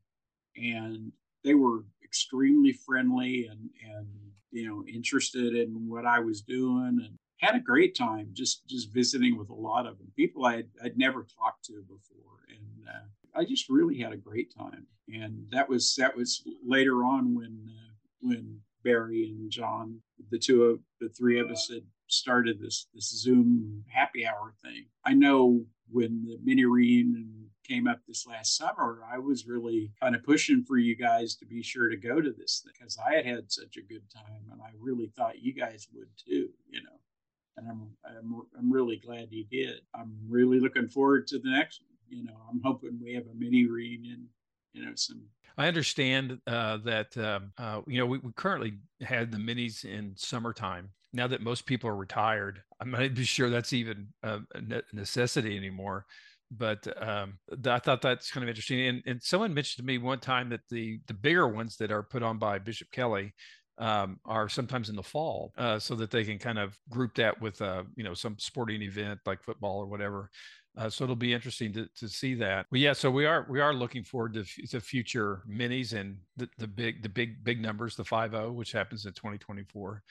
[0.57, 1.12] And
[1.45, 4.07] they were extremely friendly and, and
[4.51, 8.93] you know, interested in what I was doing and had a great time just just
[8.93, 12.89] visiting with a lot of them people I had, I'd never talked to before and
[12.89, 17.35] uh, I just really had a great time and that was that was later on
[17.35, 20.01] when uh, when Barry and John,
[20.31, 24.87] the two of the three of us had started this this Zoom happy hour thing.
[25.05, 30.14] I know when the mini reunion came up this last summer, I was really kind
[30.14, 33.26] of pushing for you guys to be sure to go to this because I had
[33.26, 36.49] had such a good time, and I really thought you guys would too.
[36.68, 36.99] You know,
[37.57, 39.81] and I'm I'm I'm really glad you did.
[39.95, 42.18] I'm really looking forward to the next one.
[42.18, 44.29] You know, I'm hoping we have a mini reunion.
[44.72, 45.22] You know, some
[45.59, 50.15] I understand uh, that um, uh, you know we, we, currently had the minis in
[50.17, 50.91] summertime.
[51.13, 54.41] Now that most people are retired, I'm not be sure that's even a
[54.93, 56.07] necessity anymore.
[56.51, 58.87] But um, I thought that's kind of interesting.
[58.87, 62.03] And, and someone mentioned to me one time that the the bigger ones that are
[62.03, 63.35] put on by Bishop Kelly
[63.79, 67.41] um, are sometimes in the fall, uh, so that they can kind of group that
[67.41, 70.31] with uh, you know some sporting event like football or whatever.
[70.77, 72.66] Uh, so it'll be interesting to, to see that.
[72.71, 76.49] But yeah, so we are we are looking forward to, to future minis and the,
[76.59, 80.03] the big the big big numbers, the five zero, which happens in 2024.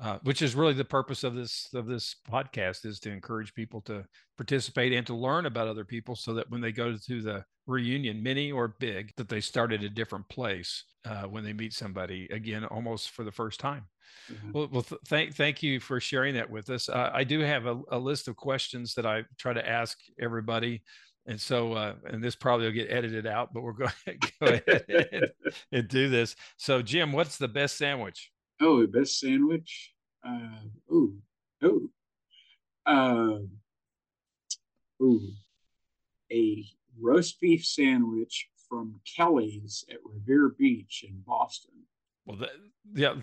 [0.00, 3.80] Uh, which is really the purpose of this of this podcast is to encourage people
[3.80, 4.04] to
[4.36, 8.20] participate and to learn about other people so that when they go to the reunion
[8.20, 12.26] mini or big that they start at a different place uh, when they meet somebody
[12.32, 13.84] again almost for the first time
[14.30, 14.52] Mm-hmm.
[14.52, 16.88] Well, well th- thank thank you for sharing that with us.
[16.88, 20.82] Uh, I do have a, a, list of questions that I try to ask everybody,
[21.26, 24.46] and so uh, and this probably will get edited out, but we're going to go
[24.46, 25.30] ahead and,
[25.72, 26.36] and, do this.
[26.56, 28.30] So, Jim, what's the best sandwich?
[28.60, 29.92] Oh, the best sandwich.
[30.26, 31.18] Uh, ooh,
[31.64, 31.90] ooh,
[32.86, 33.38] uh,
[35.02, 35.28] ooh,
[36.32, 36.64] a
[37.00, 41.74] roast beef sandwich from Kelly's at Revere Beach in Boston.
[42.26, 42.50] Well, that,
[42.94, 43.14] yeah,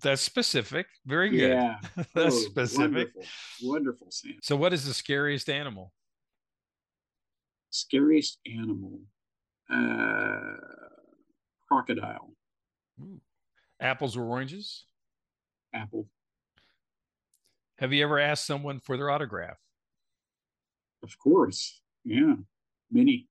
[0.00, 0.86] that's specific.
[1.06, 1.50] Very good.
[1.50, 1.78] Yeah,
[2.14, 3.08] that's oh, specific.
[3.14, 3.24] Wonderful,
[3.62, 4.34] wonderful Sam.
[4.42, 5.92] So, what is the scariest animal?
[7.70, 9.00] Scariest animal.
[9.72, 10.38] uh,
[11.68, 12.30] crocodile.
[13.00, 13.20] Ooh.
[13.80, 14.84] Apples or oranges?
[15.74, 16.06] Apple.
[17.78, 19.58] Have you ever asked someone for their autograph?
[21.02, 21.80] Of course.
[22.04, 22.34] Yeah.
[22.90, 23.28] Many.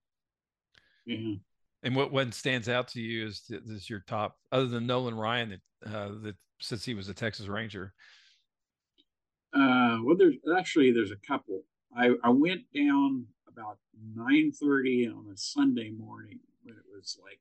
[1.06, 1.36] Yeah.
[1.84, 5.50] And what one stands out to you is is your top, other than Nolan Ryan,
[5.84, 7.94] that uh, that since he was a Texas Ranger.
[9.54, 11.64] Uh, well, there's actually there's a couple.
[11.96, 13.78] I I went down about
[14.16, 17.40] nine thirty on a Sunday morning when it was like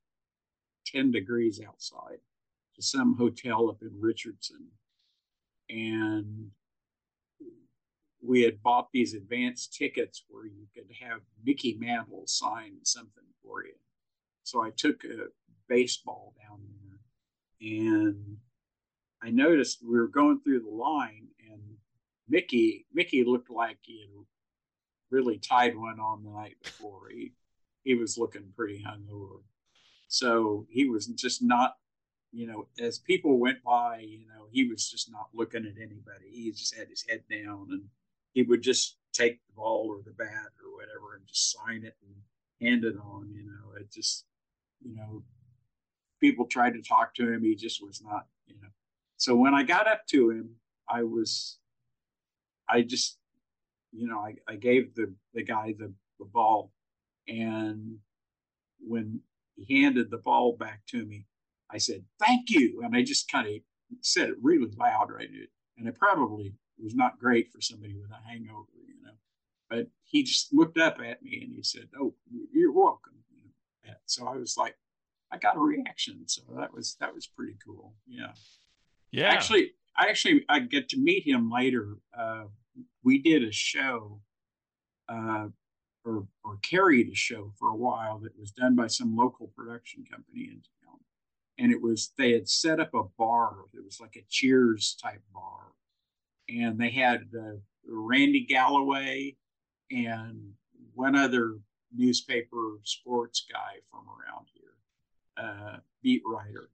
[0.85, 2.19] ten degrees outside
[2.75, 4.67] to some hotel up in Richardson,
[5.71, 6.51] and
[8.21, 13.65] we had bought these advance tickets where you could have Mickey Mantle sign something for
[13.65, 13.75] you.
[14.45, 15.29] So I took a
[15.69, 16.61] baseball down
[17.61, 18.37] there and
[19.23, 21.61] I noticed we were going through the line and
[22.29, 24.25] Mickey Mickey looked like he had
[25.11, 27.09] really tied one on the night before.
[27.11, 27.33] He
[27.85, 29.43] he was looking pretty hungover.
[30.09, 31.77] So he was just not,
[32.33, 36.31] you know, as people went by, you know, he was just not looking at anybody.
[36.31, 37.85] He just had his head down and
[38.35, 41.97] he would just take the ball or the bat or whatever and just sign it
[42.03, 42.15] and
[42.61, 43.31] hand it on.
[43.35, 44.27] You know, it just,
[44.85, 45.23] you know,
[46.21, 47.43] people tried to talk to him.
[47.43, 48.69] He just was not, you know.
[49.17, 50.51] So when I got up to him,
[50.89, 51.59] I was,
[52.69, 53.19] I just,
[53.93, 56.73] you know, I, I gave the, the guy the, the ball.
[57.29, 57.99] And
[58.81, 59.21] when
[59.57, 61.27] he handed the ball back to me,
[61.71, 62.83] I said, thank you.
[62.85, 63.55] And I just kind of
[64.01, 65.29] said it really loud right
[65.79, 69.13] And it probably was not great for somebody with a hangover, you know.
[69.71, 72.15] But he just looked up at me and he said, "Oh,
[72.53, 73.12] you're welcome."
[74.07, 74.77] So I was like,
[75.33, 76.23] I got a reaction.
[76.27, 77.95] So that was that was pretty cool.
[78.07, 78.33] Yeah.
[79.11, 79.29] Yeah.
[79.29, 81.97] Actually, I actually I get to meet him later.
[82.17, 82.45] Uh,
[83.03, 84.21] we did a show,
[85.09, 85.49] uh,
[86.05, 90.05] or or carried a show for a while that was done by some local production
[90.11, 90.99] company in town,
[91.59, 93.55] and it was they had set up a bar.
[93.75, 95.73] It was like a Cheers type bar,
[96.49, 97.57] and they had uh,
[97.87, 99.37] Randy Galloway
[99.91, 100.53] and
[100.95, 101.59] one other
[101.97, 106.71] newspaper sports guy from around here, uh, beat writer,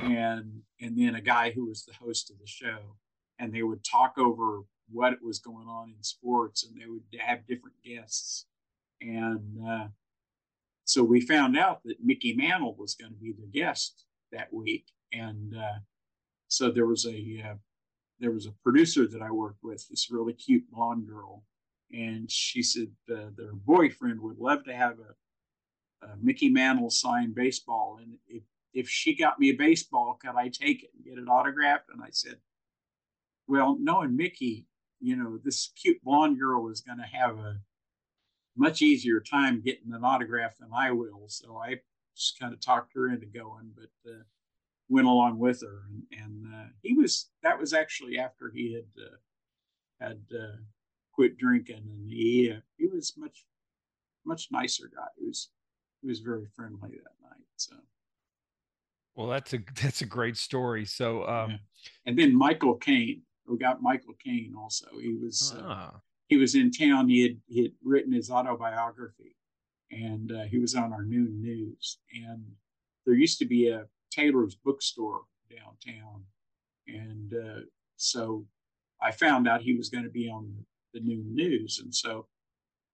[0.00, 2.96] and and then a guy who was the host of the show,
[3.38, 7.46] and they would talk over what was going on in sports, and they would have
[7.46, 8.46] different guests,
[9.00, 9.88] and uh,
[10.84, 14.86] so we found out that Mickey Mantle was going to be the guest that week,
[15.12, 15.78] and uh,
[16.48, 17.54] so there was a uh,
[18.20, 21.44] there was a producer that I worked with, this really cute blonde girl,
[21.92, 27.34] and she said uh, their boyfriend would love to have a, a, Mickey Mantle signed
[27.34, 28.42] baseball, and if
[28.74, 31.88] if she got me a baseball, could I take it and get it autographed?
[31.92, 32.36] And I said,
[33.46, 34.66] well, knowing Mickey,
[35.00, 37.58] you know, this cute blonde girl is going to have a
[38.56, 41.24] much easier time getting an autograph than I will.
[41.28, 41.76] So I
[42.14, 44.22] just kind of talked her into going, but uh,
[44.88, 49.02] went along with her, and, and uh, he was that was actually after he had
[49.02, 49.16] uh,
[50.00, 50.56] had uh,
[51.18, 53.44] quit drinking, and he uh, he was much
[54.24, 55.08] much nicer guy.
[55.18, 55.50] He was
[56.00, 57.44] he was very friendly that night.
[57.56, 57.74] So,
[59.16, 60.84] well, that's a that's a great story.
[60.84, 61.56] So, um, yeah.
[62.06, 64.86] and then Michael Caine, we got Michael Caine also.
[65.00, 65.94] He was uh, ah.
[66.28, 67.08] he was in town.
[67.08, 69.34] He had he had written his autobiography,
[69.90, 71.98] and he was on our noon news.
[72.14, 72.44] And
[73.04, 76.22] there used to be a Taylor's bookstore downtown.
[76.86, 77.60] And uh,
[77.96, 78.46] so
[79.02, 81.80] I found out he was going to be on the noon news.
[81.82, 82.26] And so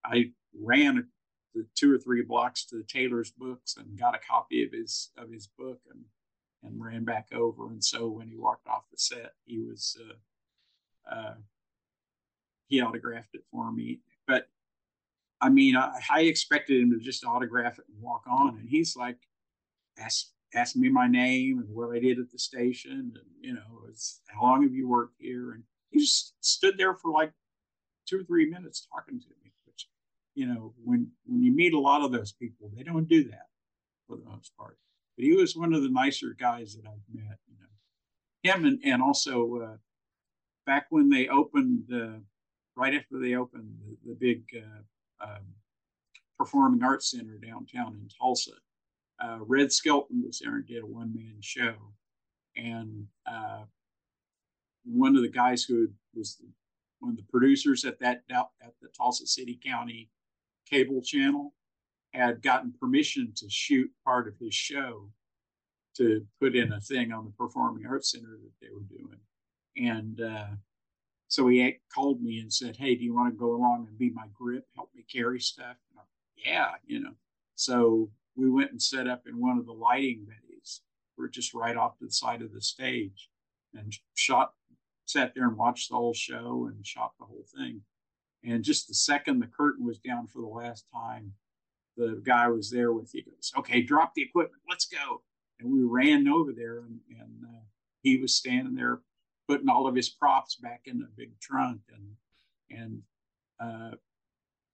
[0.05, 1.09] I ran
[1.55, 5.11] the two or three blocks to the Taylor's books and got a copy of his
[5.17, 6.05] of his book and
[6.63, 7.71] and ran back over.
[7.71, 11.35] And so when he walked off the set, he was uh, uh,
[12.69, 14.01] he autographed it for me.
[14.27, 14.49] But
[15.41, 18.97] I mean, I, I, expected him to just autograph it and walk on, and he's
[18.97, 19.19] like,
[19.99, 23.83] asked asked me my name and what I did at the station, and you know,
[23.89, 25.53] it's how long have you worked here?
[25.53, 27.33] And he just stood there for like
[28.07, 29.53] two or three minutes talking to me.
[29.67, 29.89] Which,
[30.35, 33.49] you know, when when you meet a lot of those people, they don't do that
[34.07, 34.79] for the most part.
[35.17, 37.39] But he was one of the nicer guys that I've met.
[37.49, 39.77] You know, him and and also uh,
[40.67, 41.85] back when they opened,
[42.77, 45.45] right after they opened the, the big uh, um,
[46.39, 48.53] performing arts center downtown in Tulsa
[49.21, 51.75] uh, Red Skelton was there and did a one man show.
[52.57, 53.65] And uh,
[54.85, 56.41] one of the guys who was
[57.05, 60.09] one of the producers at that at the Tulsa City County
[60.69, 61.53] cable channel
[62.15, 65.11] had gotten permission to shoot part of his show
[65.97, 69.19] to put in a thing on the Performing Arts Center that they were doing.
[69.77, 70.57] And uh,
[71.29, 74.11] so he called me and said, Hey, do you want to go along and be
[74.11, 75.77] my grip, help me carry stuff?
[76.37, 77.13] yeah, you know.
[77.55, 80.81] So we went and set up in one of the lighting bays.
[81.19, 83.29] We're just right off to the side of the stage
[83.75, 84.53] and shot,
[85.15, 87.81] sat there and watched the whole show and shot the whole thing.
[88.45, 91.33] And just the second the curtain was down for the last time,
[91.97, 95.23] the guy was there with you goes, okay, drop the equipment, let's go.
[95.61, 97.63] And we ran over there and, and uh,
[98.03, 99.01] he was standing there
[99.49, 103.03] putting all of his props back in the big trunk and, and
[103.61, 103.97] uh,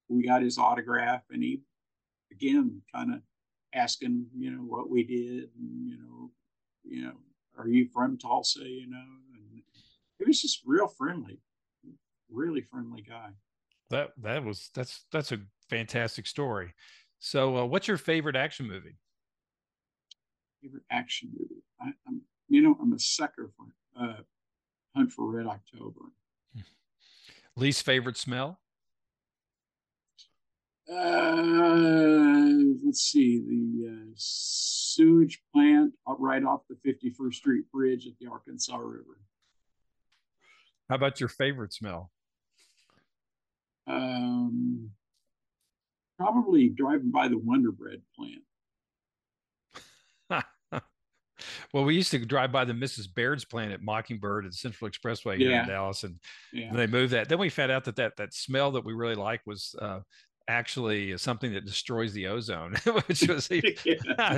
[0.09, 1.61] we got his autograph and he,
[2.33, 3.21] again, kind of
[3.75, 6.31] asking, you know, what we did and, you know,
[6.83, 7.13] you know,
[7.59, 9.05] are you from Tulsa, you know,
[10.31, 11.41] was just real friendly,
[12.31, 13.31] really friendly guy.
[13.91, 16.73] That, that was, that's, that's a fantastic story.
[17.19, 18.97] So, uh, what's your favorite action movie?
[20.63, 21.63] Favorite action movie?
[21.81, 23.67] I, am you know, I'm a sucker for
[24.01, 24.23] uh,
[24.95, 26.01] Hunt for Red October.
[27.57, 28.61] Least favorite smell?
[30.89, 32.49] Uh,
[32.85, 38.77] let's see, the uh, sewage plant right off the 51st Street Bridge at the Arkansas
[38.77, 39.19] River.
[40.91, 42.11] How about your favorite smell?
[43.87, 44.91] Um,
[46.19, 48.43] probably driving by the Wonder Bread plant.
[51.73, 53.07] well, we used to drive by the Mrs.
[53.15, 55.63] Baird's plant at Mockingbird and the Central Expressway here yeah.
[55.63, 56.17] in Dallas, and
[56.53, 56.73] yeah.
[56.75, 57.29] they moved that.
[57.29, 60.01] Then we found out that that that smell that we really like was uh,
[60.49, 62.75] actually something that destroys the ozone,
[63.07, 63.75] which was even,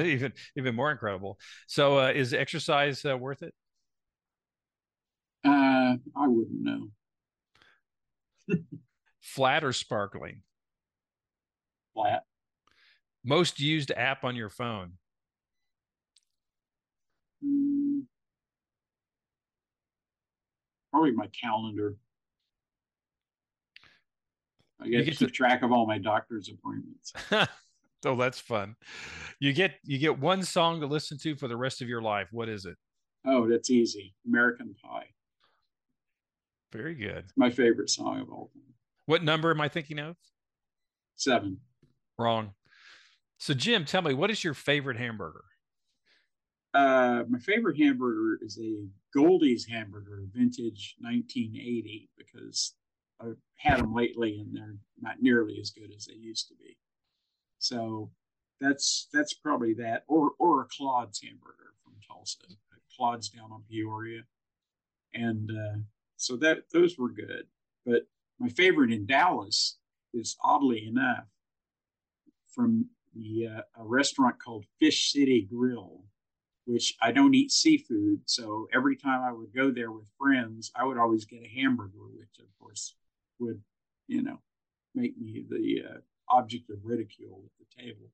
[0.04, 1.38] even, even more incredible.
[1.66, 3.54] So, uh, is exercise uh, worth it?
[5.72, 6.88] Uh, I wouldn't know.
[9.20, 10.42] Flat or sparkling?
[11.94, 12.24] flat.
[13.24, 14.92] Most used app on your phone?
[17.44, 18.02] Mm,
[20.90, 21.96] probably my calendar.
[24.80, 25.30] I get, get keep to...
[25.32, 27.12] track of all my doctor's appointments.
[28.04, 28.74] oh, that's fun.
[29.38, 32.28] You get you get one song to listen to for the rest of your life.
[32.32, 32.76] What is it?
[33.24, 34.14] Oh, that's easy.
[34.26, 35.06] American Pie.
[36.72, 37.26] Very good.
[37.36, 38.62] My favorite song of all time.
[39.06, 40.16] What number am I thinking of?
[41.16, 41.58] Seven.
[42.18, 42.54] Wrong.
[43.38, 45.44] So, Jim, tell me, what is your favorite hamburger?
[46.72, 52.74] Uh, my favorite hamburger is a Goldie's hamburger, vintage 1980, because
[53.20, 56.78] I've had them lately and they're not nearly as good as they used to be.
[57.58, 58.10] So
[58.60, 62.38] that's that's probably that, or or a Claude's hamburger from Tulsa.
[62.96, 64.22] Claude's down on Peoria,
[65.14, 65.78] and uh,
[66.22, 67.44] so that those were good.
[67.84, 68.02] But
[68.38, 69.78] my favorite in Dallas
[70.14, 71.24] is oddly enough
[72.54, 76.04] from the uh, a restaurant called Fish City Grill,
[76.64, 78.20] which I don't eat seafood.
[78.26, 82.06] So every time I would go there with friends, I would always get a hamburger,
[82.16, 82.94] which of course
[83.38, 83.60] would,
[84.06, 84.38] you know,
[84.94, 85.98] make me the uh,
[86.28, 88.10] object of ridicule at the table.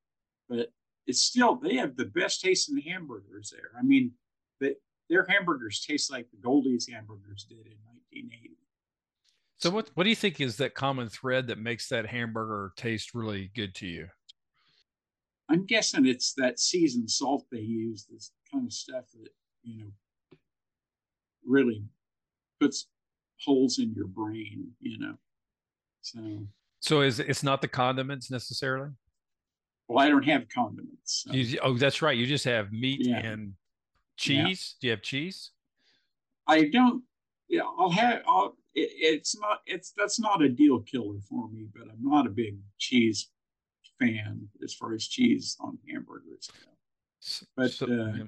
[0.48, 0.72] But
[1.06, 3.70] it's still they have the best tasting hamburgers there.
[3.78, 4.12] I mean,
[5.08, 8.56] their hamburgers taste like the Goldie's hamburgers did in 1980.
[9.58, 13.14] So what what do you think is that common thread that makes that hamburger taste
[13.14, 14.08] really good to you?
[15.48, 19.30] I'm guessing it's that seasoned salt they use, this kind of stuff that,
[19.62, 19.90] you know,
[21.46, 21.84] really
[22.60, 22.86] puts
[23.40, 25.14] holes in your brain, you know.
[26.02, 26.46] So
[26.80, 28.90] So is it's not the condiments necessarily?
[29.88, 31.24] Well, I don't have condiments.
[31.26, 31.32] So.
[31.32, 32.16] You, oh, that's right.
[32.16, 33.18] You just have meat yeah.
[33.18, 33.54] and
[34.18, 34.74] cheese.
[34.76, 34.80] Yeah.
[34.80, 35.50] Do you have cheese?
[36.46, 37.02] I don't.
[37.48, 38.22] Yeah, I'll have.
[38.26, 39.60] I'll, it, it's not.
[39.66, 41.66] It's that's not a deal killer for me.
[41.72, 43.30] But I'm not a big cheese
[43.98, 46.70] fan as far as cheese on hamburgers go.
[47.56, 48.24] But so, uh, yeah,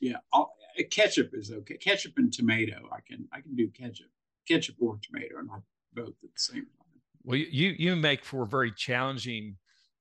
[0.00, 0.52] yeah I'll,
[0.90, 1.76] ketchup is okay.
[1.76, 4.10] Ketchup and tomato, I can I can do ketchup,
[4.46, 5.62] ketchup or tomato, not
[5.94, 7.00] both at the same time.
[7.24, 9.56] Well, you you make for very challenging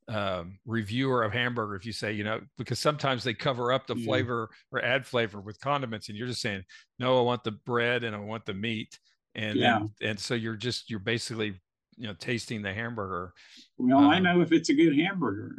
[0.09, 3.95] um, reviewer of hamburger if you say you know because sometimes they cover up the
[3.95, 4.05] yeah.
[4.05, 6.63] flavor or add flavor with condiments, and you're just saying
[6.99, 8.99] no, I want the bread and I want the meat,
[9.35, 9.79] and yeah.
[9.99, 11.59] Then, and so you're just you're basically
[11.97, 13.33] you know tasting the hamburger.
[13.77, 15.55] Well, um, I know if it's a good hamburger.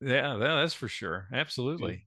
[0.00, 1.26] Yeah, that's for sure.
[1.32, 2.06] Absolutely.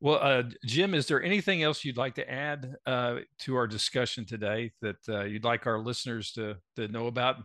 [0.00, 4.26] Well, uh, Jim, is there anything else you'd like to add uh, to our discussion
[4.26, 7.36] today that uh, you'd like our listeners to to know about?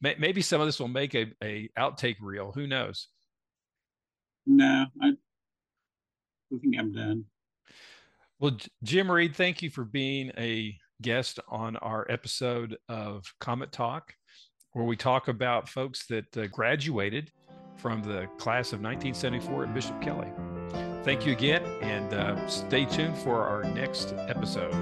[0.00, 2.52] maybe some of this will make a, a outtake reel.
[2.52, 3.08] Who knows?
[4.46, 7.24] No, I, I think I'm done.
[8.38, 14.14] Well, Jim Reid, thank you for being a guest on our episode of Comet Talk
[14.76, 17.32] where we talk about folks that uh, graduated
[17.76, 20.28] from the class of 1974 at Bishop Kelly.
[21.04, 24.74] Thank you again, and uh, stay tuned for our next episode.